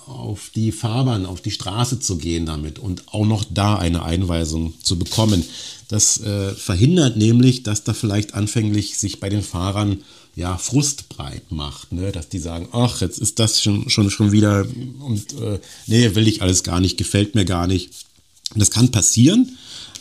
auf 0.07 0.51
die 0.55 0.73
Fahrbahn, 0.73 1.25
auf 1.25 1.41
die 1.41 1.51
Straße 1.51 2.01
zu 2.01 2.19
gehen 2.19 2.45
damit 2.45 2.79
und 2.79 3.09
auch 3.09 3.25
noch 3.25 3.45
da 3.49 3.77
eine 3.77 4.03
Einweisung 4.03 4.75
zu 4.83 4.99
bekommen. 4.99 5.43
Das 5.89 6.21
äh, 6.21 6.53
verhindert 6.53 7.17
nämlich, 7.17 7.63
dass 7.63 7.83
da 7.83 7.95
vielleicht 7.95 8.35
anfänglich 8.35 8.99
sich 8.99 9.21
bei 9.21 9.31
den 9.31 9.43
Fahrern 9.43 10.03
ja, 10.37 10.59
Frust 10.59 11.09
breit 11.09 11.51
macht, 11.51 11.93
ne? 11.93 12.13
dass 12.13 12.29
die 12.29 12.39
sagen, 12.39 12.69
ach, 12.73 13.01
jetzt 13.01 13.19
ist 13.19 13.39
das 13.39 13.63
schon, 13.63 13.89
schon, 13.89 14.11
schon 14.11 14.33
wieder 14.33 14.67
und 15.01 15.33
äh, 15.41 15.59
nee, 15.87 16.15
will 16.15 16.29
ich 16.29 16.43
alles 16.43 16.65
gar 16.65 16.81
nicht, 16.81 16.99
gefällt 16.99 17.35
mir 17.35 17.47
gar 17.47 17.67
nicht. 17.67 17.91
Das 18.55 18.71
kann 18.71 18.91
passieren. 18.91 19.57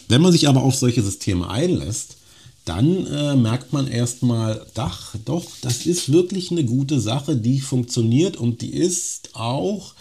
Wenn 0.08 0.22
man 0.22 0.32
sich 0.32 0.48
aber 0.48 0.64
auf 0.64 0.76
solche 0.76 1.02
Systeme 1.02 1.50
einlässt, 1.50 2.18
dann 2.66 3.08
äh, 3.08 3.36
merkt 3.36 3.74
man 3.74 3.88
erstmal, 3.88 4.66
ach, 4.76 5.16
doch, 5.26 5.46
das 5.62 5.86
ist 5.86 6.12
wirklich 6.12 6.52
eine 6.52 6.64
gute 6.64 7.00
Sache, 7.00 7.36
die 7.36 7.60
funktioniert 7.60 8.38
und 8.38 8.62
die 8.62 8.74
ist 8.74 9.30
auch 9.34 9.94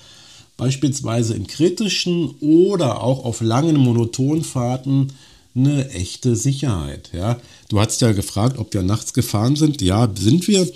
beispielsweise 0.57 1.35
in 1.35 1.46
kritischen 1.46 2.35
oder 2.40 3.03
auch 3.03 3.24
auf 3.24 3.40
langen 3.40 3.76
Monotonfahrten 3.79 5.12
eine 5.55 5.88
echte 5.90 6.37
Sicherheit. 6.37 7.11
Ja? 7.14 7.40
Du 7.68 7.81
hast 7.81 8.00
ja 8.03 8.12
gefragt, 8.12 8.59
ob 8.59 8.74
wir 8.74 8.83
nachts 8.83 9.14
gefahren 9.14 9.57
sind. 9.57 9.81
Ja, 9.81 10.09
sind 10.14 10.46
wir. 10.48 10.68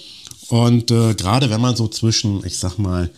Und 0.49 0.91
äh, 0.91 1.15
gerade 1.15 1.49
wenn 1.49 1.61
man 1.61 1.75
so 1.75 1.89
zwischen, 1.89 2.45
ich 2.45 2.59
sag 2.59 2.77
mal, 2.79 3.11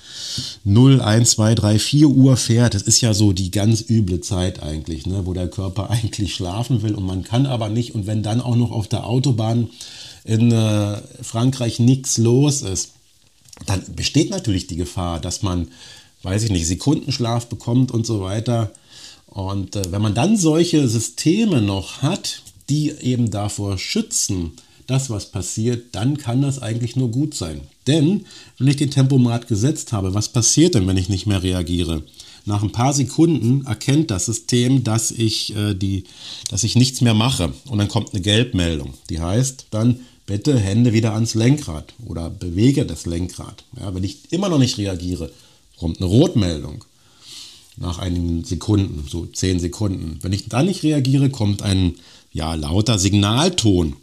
0, 0.65 1.01
1, 1.01 1.31
2, 1.33 1.55
3, 1.55 1.79
4 1.79 2.09
Uhr 2.09 2.37
fährt, 2.37 2.75
das 2.75 2.83
ist 2.83 3.01
ja 3.01 3.15
so 3.15 3.33
die 3.33 3.51
ganz 3.51 3.85
üble 3.89 4.21
Zeit 4.21 4.63
eigentlich, 4.63 5.07
ne, 5.07 5.27
wo 5.27 5.33
der 5.33 5.49
Körper 5.49 5.91
eigentlich 5.91 6.35
schlafen 6.35 6.83
will 6.83 6.95
und 6.95 7.05
man 7.05 7.25
kann 7.25 7.47
aber 7.47 7.69
nicht. 7.69 7.95
Und 7.95 8.07
wenn 8.07 8.23
dann 8.23 8.41
auch 8.41 8.57
noch 8.57 8.71
auf 8.71 8.89
der 8.89 9.07
Autobahn 9.07 9.71
in 10.25 10.53
äh, 10.53 11.01
Frankreich 11.23 11.79
nichts 11.79 12.19
los 12.19 12.63
ist, 12.63 12.91
dann 13.65 13.83
besteht 13.95 14.31
natürlich 14.31 14.67
die 14.67 14.77
Gefahr, 14.77 15.19
dass 15.19 15.43
man, 15.43 15.69
weiß 16.23 16.43
ich 16.43 16.51
nicht, 16.51 16.67
Sekundenschlaf 16.67 17.47
bekommt 17.47 17.91
und 17.91 18.07
so 18.07 18.21
weiter. 18.21 18.71
Und 19.27 19.77
äh, 19.77 19.91
wenn 19.91 20.03
man 20.03 20.15
dann 20.15 20.37
solche 20.37 20.89
Systeme 20.89 21.61
noch 21.61 22.03
hat, 22.03 22.43
die 22.69 22.91
eben 22.91 23.31
davor 23.31 23.79
schützen, 23.79 24.53
das, 24.87 25.11
was 25.11 25.31
passiert, 25.31 25.95
dann 25.95 26.17
kann 26.19 26.43
das 26.43 26.61
eigentlich 26.61 26.97
nur 26.97 27.11
gut 27.11 27.35
sein. 27.35 27.61
Denn 27.87 28.27
wenn 28.59 28.69
ich 28.69 28.77
den 28.77 28.91
Tempomat 28.91 29.49
gesetzt 29.49 29.93
habe, 29.93 30.15
was 30.15 30.29
passiert 30.29 30.75
denn, 30.75 30.87
wenn 30.87 30.97
ich 30.97 31.09
nicht 31.09 31.27
mehr 31.27 31.43
reagiere? 31.43 32.03
Nach 32.45 32.63
ein 32.63 32.73
paar 32.73 32.93
Sekunden 32.93 33.67
erkennt 33.67 34.11
das 34.11 34.27
System, 34.27 34.85
dass 34.85 35.11
ich, 35.11 35.55
äh, 35.57 35.75
die, 35.75 36.05
dass 36.49 36.63
ich 36.63 36.77
nichts 36.77 37.01
mehr 37.01 37.15
mache. 37.15 37.53
Und 37.69 37.79
dann 37.79 37.89
kommt 37.89 38.13
eine 38.13 38.23
Gelbmeldung. 38.23 38.95
Die 39.11 39.21
heißt 39.21 39.67
dann, 39.71 40.01
bitte 40.27 40.59
Hände 40.59 40.93
wieder 40.93 41.15
ans 41.15 41.35
Lenkrad 41.35 41.95
oder 42.07 42.31
bewege 42.31 42.87
das 42.87 43.07
Lenkrad. 43.07 43.65
Ja, 43.81 43.95
wenn 43.95 44.05
ich 44.05 44.33
immer 44.33 44.49
noch 44.49 44.59
nicht 44.59 44.79
reagiere, 44.79 45.31
kommt 45.77 45.99
eine 46.01 46.09
Rotmeldung 46.09 46.85
nach 47.77 47.99
einigen 47.99 48.45
Sekunden, 48.45 49.07
so 49.09 49.27
zehn 49.27 49.61
Sekunden. 49.61 50.19
Wenn 50.23 50.33
ich 50.33 50.49
dann 50.49 50.67
nicht 50.67 50.83
reagiere, 50.83 51.31
kommt 51.31 51.63
ein 51.63 51.95
ja, 52.33 52.55
lauter 52.55 52.99
Signalton. 52.99 53.97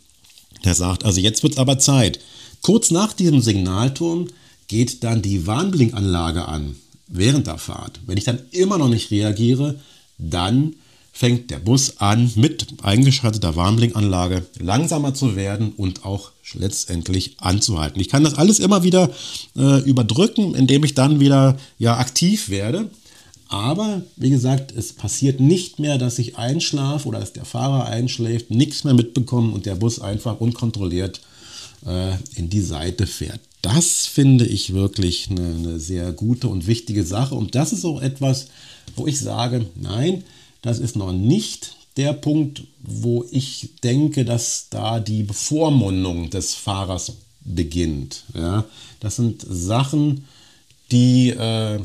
Der 0.63 0.76
sagt, 0.76 1.06
also 1.06 1.19
jetzt 1.19 1.43
wird 1.43 1.54
es 1.54 1.60
aber 1.60 1.80
Zeit. 1.80 2.19
Kurz 2.62 2.91
nach 2.91 3.13
diesem 3.13 3.41
Signalton 3.41 4.30
geht 4.67 5.04
dann 5.04 5.21
die 5.21 5.45
Warnblinkanlage 5.45 6.47
an 6.47 6.76
während 7.08 7.47
der 7.47 7.58
Fahrt. 7.58 7.99
Wenn 8.06 8.17
ich 8.17 8.23
dann 8.23 8.39
immer 8.52 8.78
noch 8.78 8.88
nicht 8.88 9.12
reagiere, 9.12 9.80
dann 10.17 10.76
fängt 11.12 11.52
der 11.52 11.60
Bus 11.60 11.97
an, 11.99 12.32
mit 12.36 12.65
eingeschalteter 12.82 13.56
Warnblinkanlage 13.56 14.45
langsamer 14.60 15.13
zu 15.13 15.36
werden 15.36 15.71
und 15.78 16.06
auch 16.06 16.32
letztendlich 16.56 17.36
anzuhalten. 17.39 18.02
Ich 18.02 18.10
kann 18.10 18.23
das 18.23 18.34
alles 18.34 18.60
immer 18.60 18.84
wieder 18.84 19.12
äh, 19.56 19.82
überdrücken, 19.84 20.56
indem 20.56 20.84
ich 20.84 20.95
dann 20.95 21.19
wieder 21.19 21.58
ja, 21.78 21.97
aktiv 21.97 22.49
werde. 22.49 22.89
Aber 23.54 24.02
wie 24.16 24.32
gesagt, 24.32 24.72
es 24.76 24.94
passiert 24.94 25.39
nicht 25.39 25.78
mehr, 25.78 26.00
dass 26.00 26.18
ich 26.18 26.39
einschlafe 26.39 27.08
oder 27.08 27.20
dass 27.20 27.34
der 27.34 27.46
Fahrer 27.46 27.86
einschläft, 27.86 28.50
nichts 28.50 28.84
mehr 28.84 28.96
mitbekommen 28.96 29.54
und 29.54 29.68
der 29.68 29.76
Bus 29.76 30.00
einfach 30.00 30.42
unkontrolliert 30.42 31.22
äh, 31.86 32.16
in 32.34 32.50
die 32.50 32.62
Seite 32.62 33.06
fährt. 33.06 33.39
Das 33.62 34.08
finde 34.08 34.48
ich 34.48 34.74
wirklich 34.74 35.30
eine, 35.30 35.54
eine 35.54 35.80
sehr 35.80 36.13
gute 36.13 36.48
und 36.48 36.66
wichtige 36.66 37.04
Sache. 37.04 37.36
Und 37.36 37.54
das 37.54 37.74
ist 37.74 37.86
auch 37.86 38.02
etwas, 38.02 38.48
wo 38.96 39.06
ich 39.06 39.20
sage, 39.20 39.68
nein, 39.76 40.24
das 40.63 40.80
ist 40.80 40.96
noch 40.96 41.12
nicht 41.13 41.76
der 41.96 42.13
Punkt, 42.13 42.63
wo 42.82 43.24
ich 43.30 43.70
denke, 43.84 44.26
dass 44.26 44.70
da 44.72 45.00
die 45.00 45.22
Bevormundung 45.22 46.32
des 46.32 46.56
Fahrers 46.56 47.12
beginnt. 47.46 48.24
Ja, 48.34 48.66
das 49.00 49.18
sind 49.18 49.46
Sachen, 49.48 50.26
die 50.92 51.30
äh, 51.30 51.80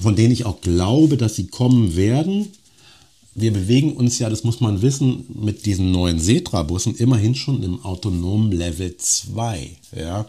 von 0.00 0.16
denen 0.16 0.32
ich 0.32 0.44
auch 0.44 0.60
glaube, 0.60 1.16
dass 1.16 1.36
sie 1.36 1.46
kommen 1.46 1.96
werden. 1.96 2.48
Wir 3.34 3.52
bewegen 3.52 3.94
uns 3.94 4.18
ja, 4.18 4.30
das 4.30 4.44
muss 4.44 4.60
man 4.60 4.82
wissen, 4.82 5.26
mit 5.34 5.66
diesen 5.66 5.90
neuen 5.90 6.20
Setra-Bussen 6.20 6.94
immerhin 6.96 7.34
schon 7.34 7.62
im 7.62 7.84
autonomen 7.84 8.52
Level 8.52 8.96
2. 8.96 9.70
Ja? 9.96 10.26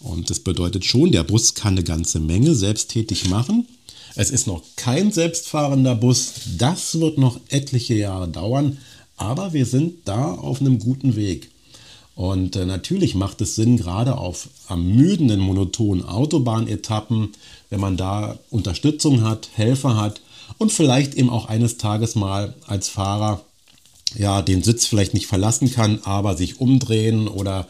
Und 0.00 0.30
das 0.30 0.40
bedeutet 0.40 0.84
schon, 0.84 1.10
der 1.10 1.24
Bus 1.24 1.54
kann 1.54 1.74
eine 1.74 1.84
ganze 1.84 2.20
Menge 2.20 2.54
selbsttätig 2.54 3.28
machen. 3.28 3.66
Es 4.14 4.30
ist 4.30 4.46
noch 4.46 4.62
kein 4.76 5.10
selbstfahrender 5.10 5.96
Bus. 5.96 6.34
Das 6.58 7.00
wird 7.00 7.18
noch 7.18 7.40
etliche 7.48 7.94
Jahre 7.94 8.28
dauern. 8.28 8.78
Aber 9.16 9.52
wir 9.52 9.66
sind 9.66 10.06
da 10.06 10.32
auf 10.34 10.60
einem 10.60 10.78
guten 10.78 11.16
Weg. 11.16 11.50
Und 12.14 12.54
äh, 12.54 12.64
natürlich 12.64 13.14
macht 13.14 13.40
es 13.40 13.56
Sinn, 13.56 13.76
gerade 13.76 14.18
auf 14.18 14.48
ermüdenden, 14.68 15.40
monotonen 15.40 16.04
Autobahnetappen, 16.04 17.32
wenn 17.70 17.80
man 17.80 17.96
da 17.96 18.38
Unterstützung 18.50 19.22
hat, 19.22 19.48
Helfer 19.54 19.96
hat 19.96 20.20
und 20.58 20.72
vielleicht 20.72 21.14
eben 21.14 21.30
auch 21.30 21.46
eines 21.46 21.76
Tages 21.76 22.14
mal 22.14 22.54
als 22.66 22.88
Fahrer 22.88 23.40
ja 24.16 24.42
den 24.42 24.62
Sitz 24.62 24.86
vielleicht 24.86 25.14
nicht 25.14 25.26
verlassen 25.26 25.72
kann, 25.72 26.00
aber 26.04 26.36
sich 26.36 26.60
umdrehen 26.60 27.26
oder 27.26 27.66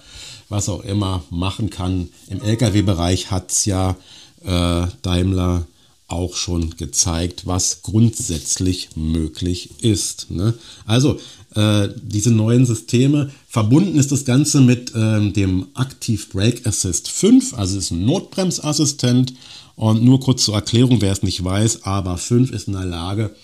was 0.48 0.68
auch 0.68 0.85
immer 0.85 1.22
machen 1.30 1.70
kann. 1.70 2.11
Im 2.28 2.42
Lkw-Bereich 2.42 3.30
hat 3.30 3.50
es 3.50 3.64
ja 3.64 3.96
äh, 4.44 4.87
Daimler 5.00 5.66
auch 6.07 6.37
schon 6.37 6.76
gezeigt, 6.76 7.46
was 7.46 7.83
grundsätzlich 7.83 8.90
möglich 8.94 9.83
ist. 9.83 10.30
Ne? 10.30 10.54
Also 10.85 11.18
äh, 11.54 11.88
diese 12.02 12.30
neuen 12.30 12.66
Systeme. 12.66 13.30
Verbunden 13.48 13.98
ist 13.98 14.12
das 14.12 14.24
Ganze 14.24 14.60
mit 14.60 14.94
äh, 14.94 15.30
dem 15.30 15.66
Active 15.76 16.22
Brake 16.32 16.66
Assist 16.66 17.08
5, 17.08 17.54
also 17.54 17.78
ist 17.78 17.90
ein 17.90 18.04
Notbremsassistent. 18.04 19.34
Und 19.76 20.04
nur 20.04 20.20
kurz 20.20 20.44
zur 20.44 20.54
Erklärung, 20.54 21.00
wer 21.00 21.12
es 21.12 21.24
nicht 21.24 21.42
weiß, 21.42 21.82
aber 21.82 22.16
5 22.16 22.52
ist 22.52 22.68
in 22.68 22.74
der 22.74 22.84
Lage, 22.84 23.34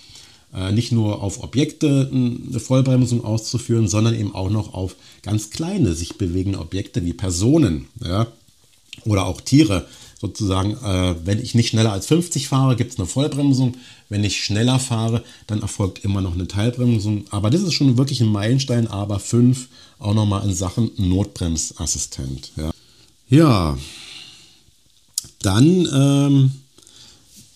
äh, 0.54 0.72
nicht 0.72 0.92
nur 0.92 1.22
auf 1.22 1.42
Objekte 1.42 2.08
eine 2.12 2.60
Vollbremsung 2.60 3.24
auszuführen, 3.24 3.88
sondern 3.88 4.14
eben 4.14 4.34
auch 4.34 4.50
noch 4.50 4.74
auf 4.74 4.96
ganz 5.22 5.50
kleine, 5.50 5.94
sich 5.94 6.18
bewegende 6.18 6.58
Objekte 6.58 7.04
wie 7.04 7.12
Personen 7.12 7.86
ja, 8.04 8.26
oder 9.04 9.26
auch 9.26 9.40
Tiere 9.40 9.86
sozusagen, 10.20 10.72
äh, 10.84 11.14
wenn 11.24 11.40
ich 11.42 11.54
nicht 11.54 11.68
schneller 11.68 11.92
als 11.92 12.06
50 12.06 12.48
fahre, 12.48 12.76
gibt 12.76 12.92
es 12.92 12.98
eine 12.98 13.06
Vollbremsung. 13.06 13.76
Wenn 14.10 14.22
ich 14.22 14.44
schneller 14.44 14.78
fahre, 14.78 15.24
dann 15.46 15.62
erfolgt 15.62 16.04
immer 16.04 16.20
noch 16.20 16.34
eine 16.34 16.46
Teilbremsung. 16.46 17.24
Aber 17.30 17.48
das 17.48 17.62
ist 17.62 17.72
schon 17.72 17.96
wirklich 17.96 18.20
ein 18.20 18.30
Meilenstein, 18.30 18.86
aber 18.86 19.18
5 19.18 19.68
auch 19.98 20.14
nochmal 20.14 20.46
in 20.46 20.54
Sachen 20.54 20.90
Notbremsassistent. 20.96 22.52
Ja, 22.56 22.70
ja. 23.28 23.78
dann 25.40 25.88
ähm, 25.94 26.52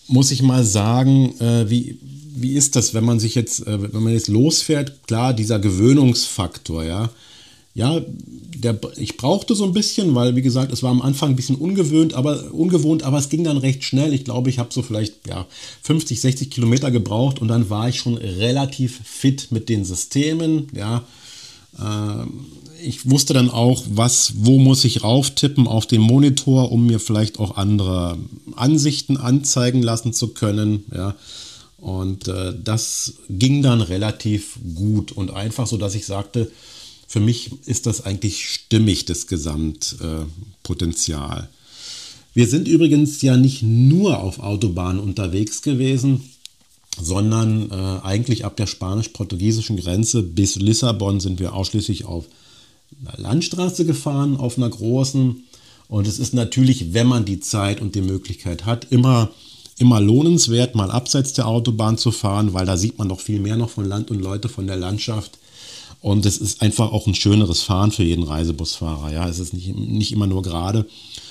muss 0.07 0.31
ich 0.31 0.41
mal 0.41 0.63
sagen, 0.63 1.39
äh, 1.39 1.69
wie, 1.69 1.99
wie 2.35 2.53
ist 2.53 2.75
das, 2.75 2.93
wenn 2.95 3.05
man 3.05 3.19
sich 3.19 3.35
jetzt, 3.35 3.67
äh, 3.67 3.93
wenn 3.93 4.03
man 4.03 4.13
jetzt 4.13 4.27
losfährt, 4.27 5.07
klar, 5.07 5.33
dieser 5.33 5.59
Gewöhnungsfaktor, 5.59 6.83
ja 6.83 7.11
ja, 7.75 8.01
der, 8.55 8.79
ich 8.95 9.17
brauchte 9.17 9.53
so 9.53 9.65
ein 9.65 9.73
bisschen, 9.73 10.15
weil 10.15 10.35
wie 10.37 10.41
gesagt, 10.41 10.71
es 10.71 10.81
war 10.81 10.91
am 10.91 11.01
Anfang 11.01 11.31
ein 11.31 11.35
bisschen 11.35 11.57
ungewöhnt, 11.57 12.13
aber 12.13 12.53
ungewohnt, 12.53 13.03
aber 13.03 13.19
es 13.19 13.27
ging 13.27 13.43
dann 13.43 13.57
recht 13.57 13.83
schnell. 13.83 14.13
Ich 14.13 14.23
glaube, 14.23 14.49
ich 14.49 14.59
habe 14.59 14.73
so 14.73 14.81
vielleicht 14.81 15.27
ja, 15.27 15.45
50, 15.83 16.21
60 16.21 16.49
Kilometer 16.49 16.89
gebraucht 16.89 17.39
und 17.39 17.49
dann 17.49 17.69
war 17.69 17.89
ich 17.89 17.99
schon 17.99 18.15
relativ 18.15 19.01
fit 19.03 19.49
mit 19.51 19.67
den 19.67 19.83
Systemen. 19.83 20.67
Ja, 20.73 21.03
äh, 21.77 22.25
ich 22.81 23.09
wusste 23.09 23.33
dann 23.33 23.49
auch, 23.49 23.83
was, 23.89 24.33
wo 24.37 24.57
muss 24.57 24.85
ich 24.85 25.03
rauftippen 25.03 25.67
auf 25.67 25.85
den 25.85 26.01
Monitor, 26.01 26.71
um 26.71 26.85
mir 26.87 27.01
vielleicht 27.01 27.39
auch 27.39 27.57
andere 27.57 28.17
Ansichten 28.55 29.17
anzeigen 29.17 29.81
lassen 29.81 30.13
zu 30.13 30.29
können. 30.29 30.85
Ja. 30.95 31.15
Und 31.77 32.29
äh, 32.29 32.53
das 32.63 33.15
ging 33.29 33.61
dann 33.61 33.81
relativ 33.81 34.57
gut 34.75 35.11
und 35.11 35.31
einfach 35.31 35.67
so, 35.67 35.75
dass 35.77 35.93
ich 35.93 36.05
sagte, 36.05 36.49
für 37.07 37.19
mich 37.19 37.51
ist 37.65 37.85
das 37.85 38.05
eigentlich 38.05 38.49
stimmig, 38.49 39.05
das 39.05 39.27
Gesamtpotenzial. 39.27 41.49
Wir 42.33 42.47
sind 42.47 42.67
übrigens 42.67 43.21
ja 43.21 43.37
nicht 43.37 43.61
nur 43.63 44.19
auf 44.19 44.39
Autobahnen 44.39 44.99
unterwegs 44.99 45.61
gewesen, 45.61 46.23
sondern 47.01 47.71
äh, 47.71 47.99
eigentlich 48.03 48.45
ab 48.45 48.57
der 48.57 48.67
spanisch-portugiesischen 48.67 49.77
Grenze 49.77 50.23
bis 50.23 50.55
Lissabon 50.55 51.19
sind 51.19 51.39
wir 51.39 51.53
ausschließlich 51.53 52.05
auf 52.05 52.25
einer 53.01 53.17
Landstraße 53.17 53.85
gefahren, 53.85 54.37
auf 54.37 54.57
einer 54.57 54.69
großen. 54.69 55.43
Und 55.87 56.07
es 56.07 56.19
ist 56.19 56.33
natürlich, 56.33 56.93
wenn 56.93 57.07
man 57.07 57.25
die 57.25 57.39
Zeit 57.39 57.81
und 57.81 57.95
die 57.95 58.01
Möglichkeit 58.01 58.65
hat, 58.65 58.91
immer, 58.91 59.31
immer 59.77 60.01
lohnenswert, 60.01 60.75
mal 60.75 60.91
abseits 60.91 61.33
der 61.33 61.47
Autobahn 61.47 61.97
zu 61.97 62.11
fahren, 62.11 62.53
weil 62.53 62.65
da 62.65 62.77
sieht 62.77 62.97
man 62.97 63.07
noch 63.07 63.19
viel 63.19 63.39
mehr 63.39 63.57
noch 63.57 63.69
von 63.69 63.85
Land 63.85 64.11
und 64.11 64.19
Leute, 64.19 64.49
von 64.49 64.67
der 64.67 64.77
Landschaft. 64.77 65.37
Und 66.05 66.27
es 66.27 66.37
ist 66.37 66.61
einfach 66.61 66.91
auch 66.91 67.07
ein 67.07 67.15
schöneres 67.15 67.63
Fahren 67.63 67.91
für 67.91 68.03
jeden 68.03 68.25
Reisebusfahrer. 68.25 69.11
Ja, 69.11 69.27
es 69.27 69.39
ist 69.39 69.55
nicht, 69.55 69.75
nicht 69.75 70.11
immer 70.11 70.27
nur 70.27 70.43
gerade, 70.43 70.85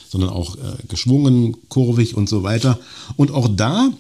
sondern 0.09 0.31
auch 0.31 0.57
äh, 0.57 0.61
geschwungen, 0.89 1.57
kurvig 1.69 2.17
und 2.17 2.29
so 2.29 2.43
weiter. 2.43 2.81
Und 3.15 3.31
auch 3.31 3.49
da 3.49 3.91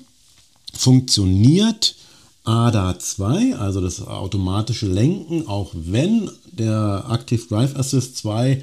funktioniert 0.72 1.94
ADA 2.42 2.98
2, 2.98 3.54
also 3.54 3.80
das 3.80 4.04
automatische 4.04 4.88
Lenken, 4.88 5.46
auch 5.46 5.70
wenn 5.74 6.28
der 6.50 7.04
Active 7.08 7.46
Drive 7.48 7.76
Assist 7.76 8.16
2 8.16 8.60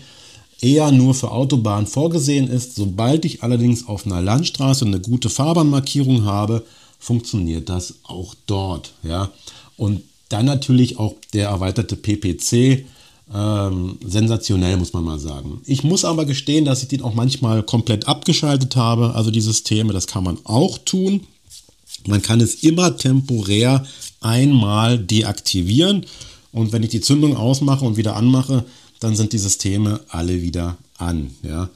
eher 0.59 0.91
nur 0.91 1.13
für 1.13 1.31
Autobahnen 1.31 1.87
vorgesehen 1.87 2.49
ist. 2.49 2.75
Sobald 2.75 3.23
ich 3.23 3.41
allerdings 3.41 3.87
auf 3.87 4.05
einer 4.05 4.21
Landstraße 4.21 4.83
eine 4.83 4.99
gute 4.99 5.29
Fahrbahnmarkierung 5.29 6.25
habe, 6.25 6.65
funktioniert 6.99 7.69
das 7.69 7.93
auch 8.03 8.35
dort. 8.47 8.91
Ja? 9.01 9.29
Und 9.77 10.01
dann 10.31 10.45
natürlich 10.45 10.97
auch 10.97 11.15
der 11.33 11.49
erweiterte 11.49 11.95
PPC. 11.95 12.85
Ähm, 13.33 13.97
sensationell, 14.05 14.75
muss 14.75 14.91
man 14.91 15.05
mal 15.05 15.19
sagen. 15.19 15.61
Ich 15.65 15.83
muss 15.83 16.03
aber 16.03 16.25
gestehen, 16.25 16.65
dass 16.65 16.81
ich 16.81 16.89
den 16.89 17.01
auch 17.01 17.13
manchmal 17.13 17.63
komplett 17.63 18.07
abgeschaltet 18.07 18.75
habe. 18.75 19.15
Also 19.15 19.31
die 19.31 19.41
Systeme, 19.41 19.93
das 19.93 20.07
kann 20.07 20.23
man 20.23 20.37
auch 20.43 20.77
tun. 20.79 21.21
Man 22.07 22.21
kann 22.21 22.41
es 22.41 22.55
immer 22.55 22.97
temporär 22.97 23.85
einmal 24.19 24.99
deaktivieren. 24.99 26.05
Und 26.51 26.73
wenn 26.73 26.83
ich 26.83 26.89
die 26.89 27.01
Zündung 27.01 27.37
ausmache 27.37 27.85
und 27.85 27.95
wieder 27.95 28.15
anmache, 28.15 28.65
dann 28.99 29.15
sind 29.15 29.33
die 29.33 29.37
Systeme 29.37 30.01
alle 30.09 30.41
wieder 30.41 30.77
an. 30.97 31.31
Ja? 31.43 31.69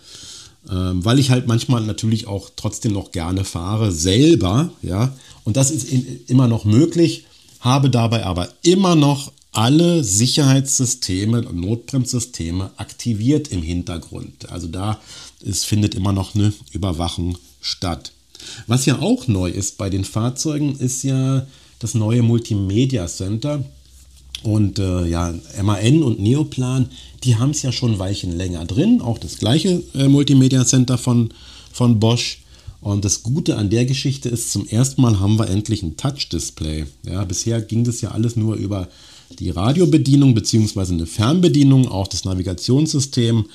Ähm, 0.70 1.06
weil 1.06 1.20
ich 1.20 1.30
halt 1.30 1.48
manchmal 1.48 1.86
natürlich 1.86 2.28
auch 2.28 2.50
trotzdem 2.56 2.94
noch 2.94 3.12
gerne 3.12 3.46
fahre, 3.46 3.92
selber. 3.92 4.72
Ja? 4.82 5.16
Und 5.44 5.58
das 5.58 5.72
ist 5.72 5.90
immer 6.30 6.48
noch 6.48 6.66
möglich, 6.66 7.26
habe 7.66 7.90
dabei 7.90 8.24
aber 8.24 8.48
immer 8.62 8.96
noch 8.96 9.32
alle 9.52 10.04
Sicherheitssysteme 10.04 11.48
und 11.48 11.60
Notbremssysteme 11.60 12.70
aktiviert 12.78 13.48
im 13.48 13.64
Hintergrund. 13.64 14.52
Also 14.52 14.68
da 14.68 15.00
ist, 15.42 15.66
findet 15.66 15.96
immer 15.96 16.14
noch 16.14 16.36
eine 16.36 16.54
Überwachung 16.72 17.38
statt. 17.62 18.12
Was 18.68 18.86
ja 18.86 19.00
auch 19.00 19.28
neu 19.28 19.50
ist 19.50 19.80
bei 19.80 19.90
den 19.90 20.06
Fahrzeugen, 20.06 20.78
ist 20.78 21.04
ja 21.04 21.48
das 21.80 21.96
neue 21.96 22.22
Multimedia 22.22 23.08
Center. 23.08 23.64
Und 24.44 24.78
äh, 24.78 25.08
ja, 25.08 25.34
MAN 25.64 26.04
und 26.04 26.20
Neoplan, 26.20 26.90
die 27.24 27.38
haben 27.38 27.50
es 27.50 27.64
ja 27.64 27.72
schon 27.72 27.94
ein 27.94 28.00
Weilchen 28.00 28.38
länger 28.38 28.66
drin. 28.66 29.02
Auch 29.02 29.18
das 29.18 29.40
gleiche 29.40 29.82
äh, 29.96 30.08
Multimedia 30.08 30.66
Center 30.66 31.00
von, 31.00 31.30
von 31.72 32.00
Bosch. 32.00 32.42
Und 32.86 33.04
das 33.04 33.24
Gute 33.24 33.58
an 33.58 33.72
der 33.72 33.86
Geschichte 33.86 34.30
ist, 34.30 34.52
zum 34.52 34.68
ersten 34.68 35.02
Mal 35.02 35.20
haben 35.20 35.40
wir 35.40 35.50
endlich 35.50 35.82
ein 35.82 35.98
Touch-Display. 35.98 36.86
Ja, 37.04 37.26
bisher 37.26 37.60
ging 37.60 37.84
das 37.84 38.00
ja 38.02 38.12
alles 38.12 38.36
nur 38.36 38.58
über 38.58 38.90
die 39.40 39.50
Radiobedienung 39.50 40.36
bzw. 40.36 40.94
eine 40.94 41.08
Fernbedienung, 41.08 41.88
auch 41.88 42.08
das 42.08 42.26
Navigationssystem. 42.26 43.46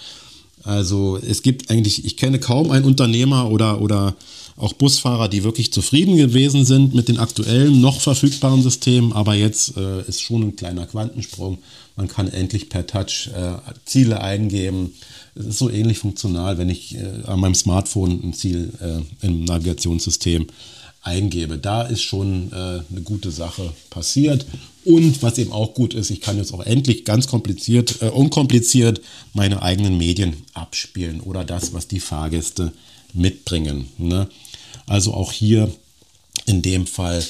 Also 0.65 1.17
es 1.17 1.43
gibt 1.43 1.71
eigentlich, 1.71 2.05
ich 2.05 2.17
kenne 2.17 2.41
kaum 2.41 2.73
einen 2.73 2.85
Unternehmer 2.85 3.53
oder, 3.53 3.81
oder 3.81 4.17
auch 4.57 4.73
Busfahrer, 4.73 5.29
die 5.29 5.45
wirklich 5.45 5.73
zufrieden 5.73 6.17
gewesen 6.17 6.65
sind 6.65 6.97
mit 6.97 7.07
den 7.07 7.19
aktuellen 7.19 7.81
noch 7.81 8.01
verfügbaren 8.01 8.63
Systemen, 8.63 9.13
aber 9.13 9.35
jetzt 9.35 9.77
äh, 9.77 10.03
ist 10.09 10.23
schon 10.23 10.43
ein 10.43 10.57
kleiner 10.57 10.87
Quantensprung. 10.87 11.59
Man 11.95 12.09
kann 12.09 12.27
endlich 12.27 12.69
per 12.69 12.85
Touch 12.85 13.31
äh, 13.33 13.53
Ziele 13.85 14.23
eingeben. 14.23 14.93
Es 15.35 15.47
ist 15.47 15.59
so 15.59 15.71
ähnlich 15.71 15.99
funktional, 15.99 16.59
wenn 16.59 16.69
ich 16.69 16.97
äh, 16.97 17.23
an 17.27 17.41
meinem 17.41 17.55
Smartphone 17.55 18.21
ein 18.23 18.33
Ziel 18.33 18.73
äh, 18.81 19.27
im 19.27 19.45
Navigationssystem 19.45 20.47
eingebe. 21.03 21.59
Da 21.59 21.83
ist 21.83 22.03
schon 22.03 22.53
äh, 22.53 22.55
eine 22.55 23.03
gute 23.05 23.31
Sache 23.31 23.73
passiert. 23.89 24.47
Und 24.85 25.23
was 25.23 25.39
eben 25.39 25.53
auch 25.53 25.75
gut 25.75 25.95
ist, 25.95 26.11
ich 26.11 26.21
kann 26.21 26.37
jetzt 26.37 26.53
auch 26.53 26.65
endlich 26.65 27.05
ganz 27.05 27.27
kompliziert, 27.27 28.03
äh, 28.03 28.09
unkompliziert 28.09 29.01
meine 29.33 29.63
eigenen 29.63 29.97
Medien 29.99 30.37
abspielen 30.55 31.21
oder 31.21 31.45
das, 31.45 31.73
was 31.73 31.87
die 31.87 32.01
Fahrgäste 32.01 32.73
mitbringen. 33.13 33.87
Ne? 33.99 34.29
Also 34.87 35.15
auch 35.15 35.33
hier 35.33 35.71
in 36.47 36.63
dem 36.63 36.87
Fall 36.87 37.25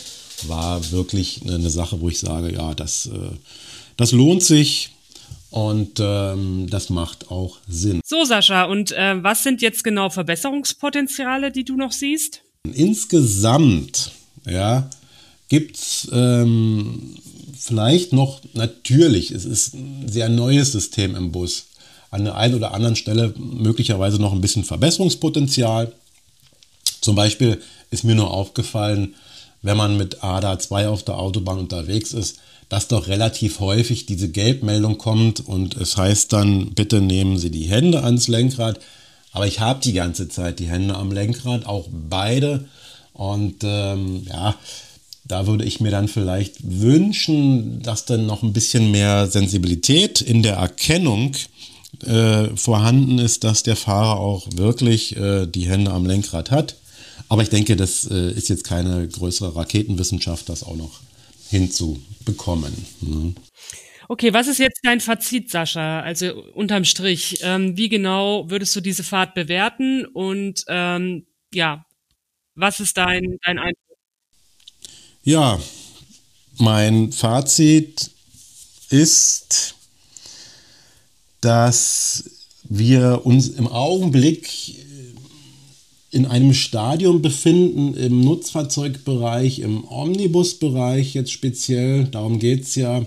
war 0.46 0.90
wirklich 0.92 1.42
eine 1.46 1.70
Sache, 1.70 2.00
wo 2.00 2.08
ich 2.08 2.18
sage, 2.18 2.52
ja, 2.52 2.74
das, 2.74 3.06
äh, 3.06 3.36
das 3.96 4.12
lohnt 4.12 4.42
sich 4.42 4.90
und 5.50 5.98
ähm, 6.00 6.68
das 6.70 6.90
macht 6.90 7.30
auch 7.30 7.58
Sinn. 7.68 8.00
So, 8.04 8.24
Sascha, 8.24 8.64
und 8.64 8.92
äh, 8.92 9.22
was 9.22 9.42
sind 9.42 9.62
jetzt 9.62 9.82
genau 9.82 10.08
Verbesserungspotenziale, 10.10 11.50
die 11.50 11.64
du 11.64 11.76
noch 11.76 11.92
siehst? 11.92 12.42
Insgesamt, 12.72 14.12
ja, 14.46 14.88
gibt 15.48 15.76
es 15.76 16.08
ähm, 16.12 17.16
vielleicht 17.58 18.12
noch 18.12 18.40
natürlich, 18.54 19.32
es 19.32 19.44
ist 19.44 19.74
ein 19.74 20.08
sehr 20.08 20.28
neues 20.28 20.72
System 20.72 21.16
im 21.16 21.32
Bus. 21.32 21.66
An 22.12 22.24
der 22.24 22.36
einen 22.36 22.54
oder 22.54 22.74
anderen 22.74 22.96
Stelle 22.96 23.34
möglicherweise 23.36 24.20
noch 24.20 24.32
ein 24.32 24.40
bisschen 24.40 24.64
Verbesserungspotenzial. 24.64 25.92
Zum 27.00 27.14
Beispiel 27.14 27.60
ist 27.90 28.04
mir 28.04 28.14
nur 28.14 28.30
aufgefallen, 28.32 29.14
wenn 29.62 29.76
man 29.76 29.96
mit 29.96 30.22
ADA 30.22 30.58
2 30.58 30.88
auf 30.88 31.04
der 31.04 31.18
Autobahn 31.18 31.58
unterwegs 31.58 32.12
ist, 32.12 32.38
dass 32.70 32.88
doch 32.88 33.08
relativ 33.08 33.58
häufig 33.58 34.06
diese 34.06 34.30
Gelbmeldung 34.30 34.96
kommt 34.96 35.46
und 35.46 35.76
es 35.76 35.96
heißt 35.96 36.32
dann, 36.32 36.70
bitte 36.70 37.00
nehmen 37.00 37.36
Sie 37.36 37.50
die 37.50 37.68
Hände 37.68 38.04
ans 38.04 38.28
Lenkrad. 38.28 38.78
Aber 39.32 39.46
ich 39.46 39.58
habe 39.60 39.80
die 39.80 39.92
ganze 39.92 40.28
Zeit 40.28 40.60
die 40.60 40.68
Hände 40.68 40.94
am 40.94 41.10
Lenkrad, 41.10 41.66
auch 41.66 41.88
beide. 41.90 42.66
Und 43.12 43.56
ähm, 43.64 44.24
ja, 44.28 44.54
da 45.26 45.48
würde 45.48 45.64
ich 45.64 45.80
mir 45.80 45.90
dann 45.90 46.06
vielleicht 46.06 46.58
wünschen, 46.62 47.82
dass 47.82 48.04
dann 48.04 48.26
noch 48.26 48.44
ein 48.44 48.52
bisschen 48.52 48.92
mehr 48.92 49.26
Sensibilität 49.26 50.20
in 50.20 50.44
der 50.44 50.54
Erkennung 50.54 51.32
äh, 52.06 52.48
vorhanden 52.54 53.18
ist, 53.18 53.42
dass 53.42 53.64
der 53.64 53.76
Fahrer 53.76 54.20
auch 54.20 54.46
wirklich 54.54 55.16
äh, 55.16 55.46
die 55.46 55.68
Hände 55.68 55.90
am 55.90 56.06
Lenkrad 56.06 56.52
hat. 56.52 56.76
Aber 57.28 57.42
ich 57.42 57.50
denke, 57.50 57.74
das 57.74 58.08
äh, 58.08 58.30
ist 58.30 58.48
jetzt 58.48 58.64
keine 58.64 59.08
größere 59.08 59.56
Raketenwissenschaft, 59.56 60.48
das 60.48 60.62
auch 60.62 60.76
noch 60.76 61.00
hinzubekommen. 61.50 62.72
Ne? 63.00 63.34
Okay, 64.08 64.32
was 64.32 64.48
ist 64.48 64.58
jetzt 64.58 64.80
dein 64.82 65.00
Fazit, 65.00 65.50
Sascha? 65.50 66.00
Also 66.00 66.42
unterm 66.54 66.84
Strich, 66.84 67.38
ähm, 67.42 67.76
wie 67.76 67.88
genau 67.88 68.50
würdest 68.50 68.74
du 68.74 68.80
diese 68.80 69.04
Fahrt 69.04 69.34
bewerten 69.34 70.04
und 70.04 70.64
ähm, 70.68 71.26
ja, 71.52 71.84
was 72.54 72.80
ist 72.80 72.96
dein, 72.96 73.38
dein 73.44 73.58
Eindruck? 73.58 73.98
Ja, 75.22 75.60
mein 76.58 77.12
Fazit 77.12 78.10
ist, 78.88 79.74
dass 81.40 82.46
wir 82.64 83.24
uns 83.24 83.48
im 83.48 83.68
Augenblick 83.68 84.48
in 86.10 86.26
einem 86.26 86.54
Stadium 86.54 87.22
befinden 87.22 87.94
im 87.94 88.20
Nutzfahrzeugbereich, 88.20 89.60
im 89.60 89.84
Omnibusbereich 89.84 91.14
jetzt 91.14 91.30
speziell, 91.30 92.04
darum 92.04 92.38
geht 92.38 92.62
es 92.62 92.74
ja, 92.74 93.04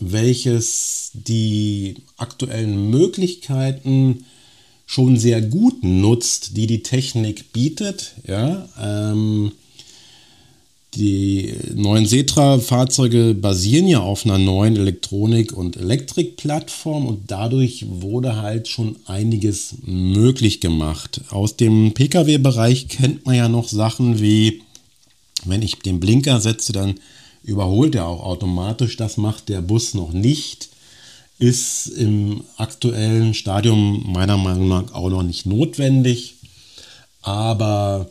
welches 0.00 1.12
die 1.14 1.96
aktuellen 2.16 2.90
Möglichkeiten 2.90 4.24
schon 4.84 5.16
sehr 5.16 5.40
gut 5.40 5.84
nutzt, 5.84 6.56
die 6.56 6.66
die 6.66 6.82
Technik 6.82 7.52
bietet. 7.52 8.14
Ja, 8.26 8.68
ähm, 8.80 9.52
die 10.94 11.54
neuen 11.74 12.04
Setra-Fahrzeuge 12.04 13.34
basieren 13.34 13.88
ja 13.88 14.00
auf 14.00 14.26
einer 14.26 14.36
neuen 14.36 14.76
Elektronik- 14.76 15.54
und 15.54 15.78
Elektrikplattform 15.78 17.06
und 17.06 17.30
dadurch 17.30 17.86
wurde 17.88 18.36
halt 18.36 18.68
schon 18.68 18.96
einiges 19.06 19.76
möglich 19.84 20.60
gemacht. 20.60 21.22
Aus 21.30 21.56
dem 21.56 21.92
Pkw-Bereich 21.94 22.88
kennt 22.88 23.24
man 23.24 23.36
ja 23.36 23.48
noch 23.48 23.68
Sachen 23.68 24.20
wie, 24.20 24.62
wenn 25.46 25.62
ich 25.62 25.78
den 25.78 25.98
Blinker 25.98 26.40
setze, 26.40 26.74
dann 26.74 26.96
überholt 27.42 27.94
er 27.94 28.06
auch 28.06 28.22
automatisch. 28.22 28.98
Das 28.98 29.16
macht 29.16 29.48
der 29.48 29.62
Bus 29.62 29.94
noch 29.94 30.12
nicht. 30.12 30.68
Ist 31.38 31.86
im 31.86 32.44
aktuellen 32.58 33.32
Stadium 33.32 34.12
meiner 34.12 34.36
Meinung 34.36 34.68
nach 34.68 34.92
auch 34.92 35.08
noch 35.08 35.22
nicht 35.22 35.46
notwendig. 35.46 36.34
Aber 37.22 38.10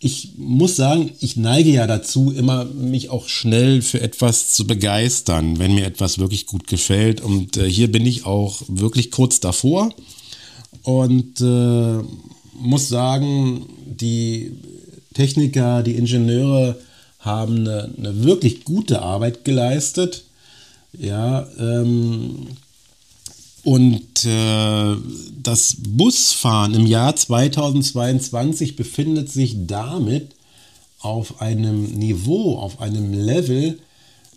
ich 0.00 0.34
muss 0.36 0.76
sagen, 0.76 1.10
ich 1.20 1.36
neige 1.36 1.70
ja 1.70 1.86
dazu, 1.86 2.30
immer 2.30 2.64
mich 2.64 3.10
auch 3.10 3.28
schnell 3.28 3.82
für 3.82 4.00
etwas 4.00 4.52
zu 4.52 4.66
begeistern, 4.66 5.58
wenn 5.58 5.74
mir 5.74 5.86
etwas 5.86 6.18
wirklich 6.18 6.46
gut 6.46 6.68
gefällt. 6.68 7.20
Und 7.20 7.56
äh, 7.56 7.68
hier 7.68 7.90
bin 7.90 8.06
ich 8.06 8.24
auch 8.24 8.62
wirklich 8.68 9.10
kurz 9.10 9.40
davor 9.40 9.92
und 10.84 11.40
äh, 11.40 11.98
muss 12.60 12.88
sagen, 12.88 13.66
die 13.86 14.52
Techniker, 15.14 15.82
die 15.82 15.96
Ingenieure 15.96 16.78
haben 17.18 17.58
eine, 17.58 17.92
eine 17.98 18.22
wirklich 18.22 18.64
gute 18.64 19.02
Arbeit 19.02 19.44
geleistet. 19.44 20.24
Ja, 20.96 21.46
ähm, 21.58 22.46
Und 23.68 24.24
äh, 24.24 24.96
das 25.42 25.76
Busfahren 25.78 26.72
im 26.72 26.86
Jahr 26.86 27.14
2022 27.14 28.76
befindet 28.76 29.30
sich 29.30 29.66
damit 29.66 30.30
auf 31.00 31.42
einem 31.42 31.84
Niveau, 31.84 32.56
auf 32.56 32.80
einem 32.80 33.12
Level, 33.12 33.78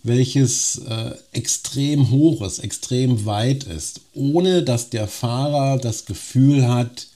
welches 0.02 0.82
äh, 0.86 1.12
extrem 1.32 2.10
hoch 2.10 2.42
ist, 2.42 2.58
extrem 2.58 3.24
weit 3.24 3.64
ist, 3.64 4.02
ohne 4.12 4.64
dass 4.64 4.90
der 4.90 5.08
Fahrer 5.08 5.78
das 5.78 6.04
Gefühl 6.04 6.68
hat, 6.68 7.06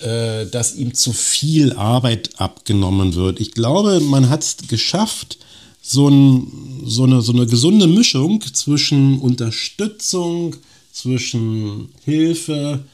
äh, 0.00 0.44
dass 0.48 0.76
ihm 0.76 0.92
zu 0.92 1.14
viel 1.14 1.72
Arbeit 1.72 2.38
abgenommen 2.38 3.14
wird. 3.14 3.40
Ich 3.40 3.52
glaube, 3.52 4.00
man 4.00 4.28
hat 4.28 4.42
es 4.42 4.58
geschafft, 4.68 5.38
so, 5.80 6.08
ein, 6.08 6.82
so, 6.84 7.04
eine, 7.04 7.22
so 7.22 7.32
eine 7.32 7.46
gesunde 7.46 7.86
Mischung 7.86 8.42
zwischen 8.52 9.18
Unterstützung, 9.18 10.56
zwischen 10.92 11.88
Hilfe 12.04 12.84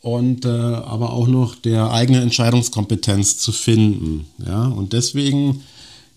und 0.00 0.44
äh, 0.44 0.48
aber 0.48 1.12
auch 1.12 1.28
noch 1.28 1.54
der 1.54 1.92
eigenen 1.92 2.22
Entscheidungskompetenz 2.22 3.38
zu 3.38 3.52
finden. 3.52 4.26
Ja? 4.44 4.66
Und 4.66 4.92
deswegen 4.92 5.62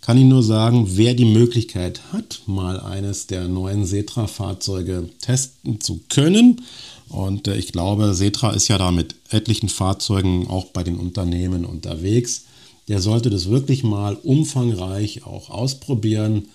kann 0.01 0.17
ich 0.17 0.23
nur 0.23 0.43
sagen, 0.43 0.87
wer 0.97 1.13
die 1.13 1.25
Möglichkeit 1.25 1.99
hat, 2.11 2.41
mal 2.45 2.79
eines 2.79 3.27
der 3.27 3.47
neuen 3.47 3.85
Setra-Fahrzeuge 3.85 5.09
testen 5.19 5.81
zu 5.81 5.99
können. 6.09 6.61
Und 7.09 7.47
äh, 7.47 7.55
ich 7.57 7.71
glaube, 7.71 8.13
Setra 8.13 8.51
ist 8.51 8.67
ja 8.67 8.77
da 8.77 8.91
mit 8.91 9.15
etlichen 9.29 9.69
Fahrzeugen 9.69 10.47
auch 10.47 10.65
bei 10.65 10.83
den 10.83 10.97
Unternehmen 10.97 11.65
unterwegs 11.65 12.45
der 12.87 13.01
sollte 13.01 13.29
das 13.29 13.49
wirklich 13.49 13.83
mal 13.83 14.15
umfangreich 14.15 15.25
auch 15.25 15.49
ausprobieren. 15.49 16.47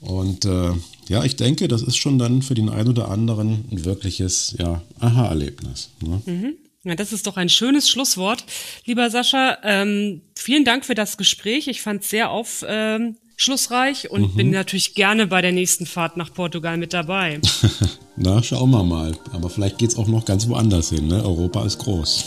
Und 0.00 0.44
äh, 0.44 0.72
ja, 1.08 1.24
ich 1.24 1.36
denke, 1.36 1.68
das 1.68 1.82
ist 1.82 1.96
schon 1.96 2.18
dann 2.18 2.42
für 2.42 2.54
den 2.54 2.68
einen 2.68 2.88
oder 2.88 3.08
anderen 3.10 3.64
ein 3.70 3.84
wirkliches 3.84 4.56
ja, 4.58 4.82
Aha-Erlebnis. 4.98 5.90
Ne? 6.00 6.22
Mhm. 6.24 6.54
Ja, 6.82 6.94
das 6.94 7.12
ist 7.12 7.26
doch 7.26 7.36
ein 7.36 7.50
schönes 7.50 7.90
Schlusswort. 7.90 8.44
Lieber 8.86 9.10
Sascha, 9.10 9.58
ähm, 9.64 10.22
vielen 10.34 10.64
Dank 10.64 10.86
für 10.86 10.94
das 10.94 11.18
Gespräch. 11.18 11.68
Ich 11.68 11.82
fand 11.82 12.02
es 12.02 12.08
sehr 12.08 12.30
aufschlussreich 12.30 14.04
ähm, 14.04 14.10
und 14.10 14.22
mhm. 14.32 14.36
bin 14.36 14.50
natürlich 14.50 14.94
gerne 14.94 15.26
bei 15.26 15.42
der 15.42 15.52
nächsten 15.52 15.84
Fahrt 15.84 16.16
nach 16.16 16.32
Portugal 16.32 16.78
mit 16.78 16.94
dabei. 16.94 17.38
Na, 18.16 18.42
schauen 18.42 18.70
wir 18.70 18.82
mal. 18.82 19.14
Aber 19.32 19.50
vielleicht 19.50 19.76
geht 19.76 19.90
es 19.90 19.96
auch 19.96 20.08
noch 20.08 20.24
ganz 20.24 20.48
woanders 20.48 20.88
hin. 20.88 21.06
Ne? 21.06 21.22
Europa 21.22 21.66
ist 21.66 21.78
groß. 21.78 22.24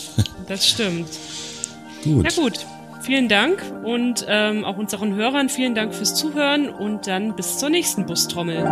das 0.47 0.69
stimmt. 0.69 1.07
Gut. 2.03 2.23
Na 2.23 2.43
gut, 2.43 2.65
Vielen 3.03 3.27
Dank 3.27 3.61
und 3.83 4.25
ähm, 4.29 4.63
auch 4.63 4.77
unseren 4.77 5.13
Hörern 5.13 5.49
vielen 5.49 5.75
Dank 5.75 5.93
fürs 5.93 6.15
Zuhören 6.15 6.69
und 6.69 7.05
dann 7.05 7.35
bis 7.35 7.57
zur 7.57 7.69
nächsten 7.69 8.05
Bustrommel. 8.05 8.63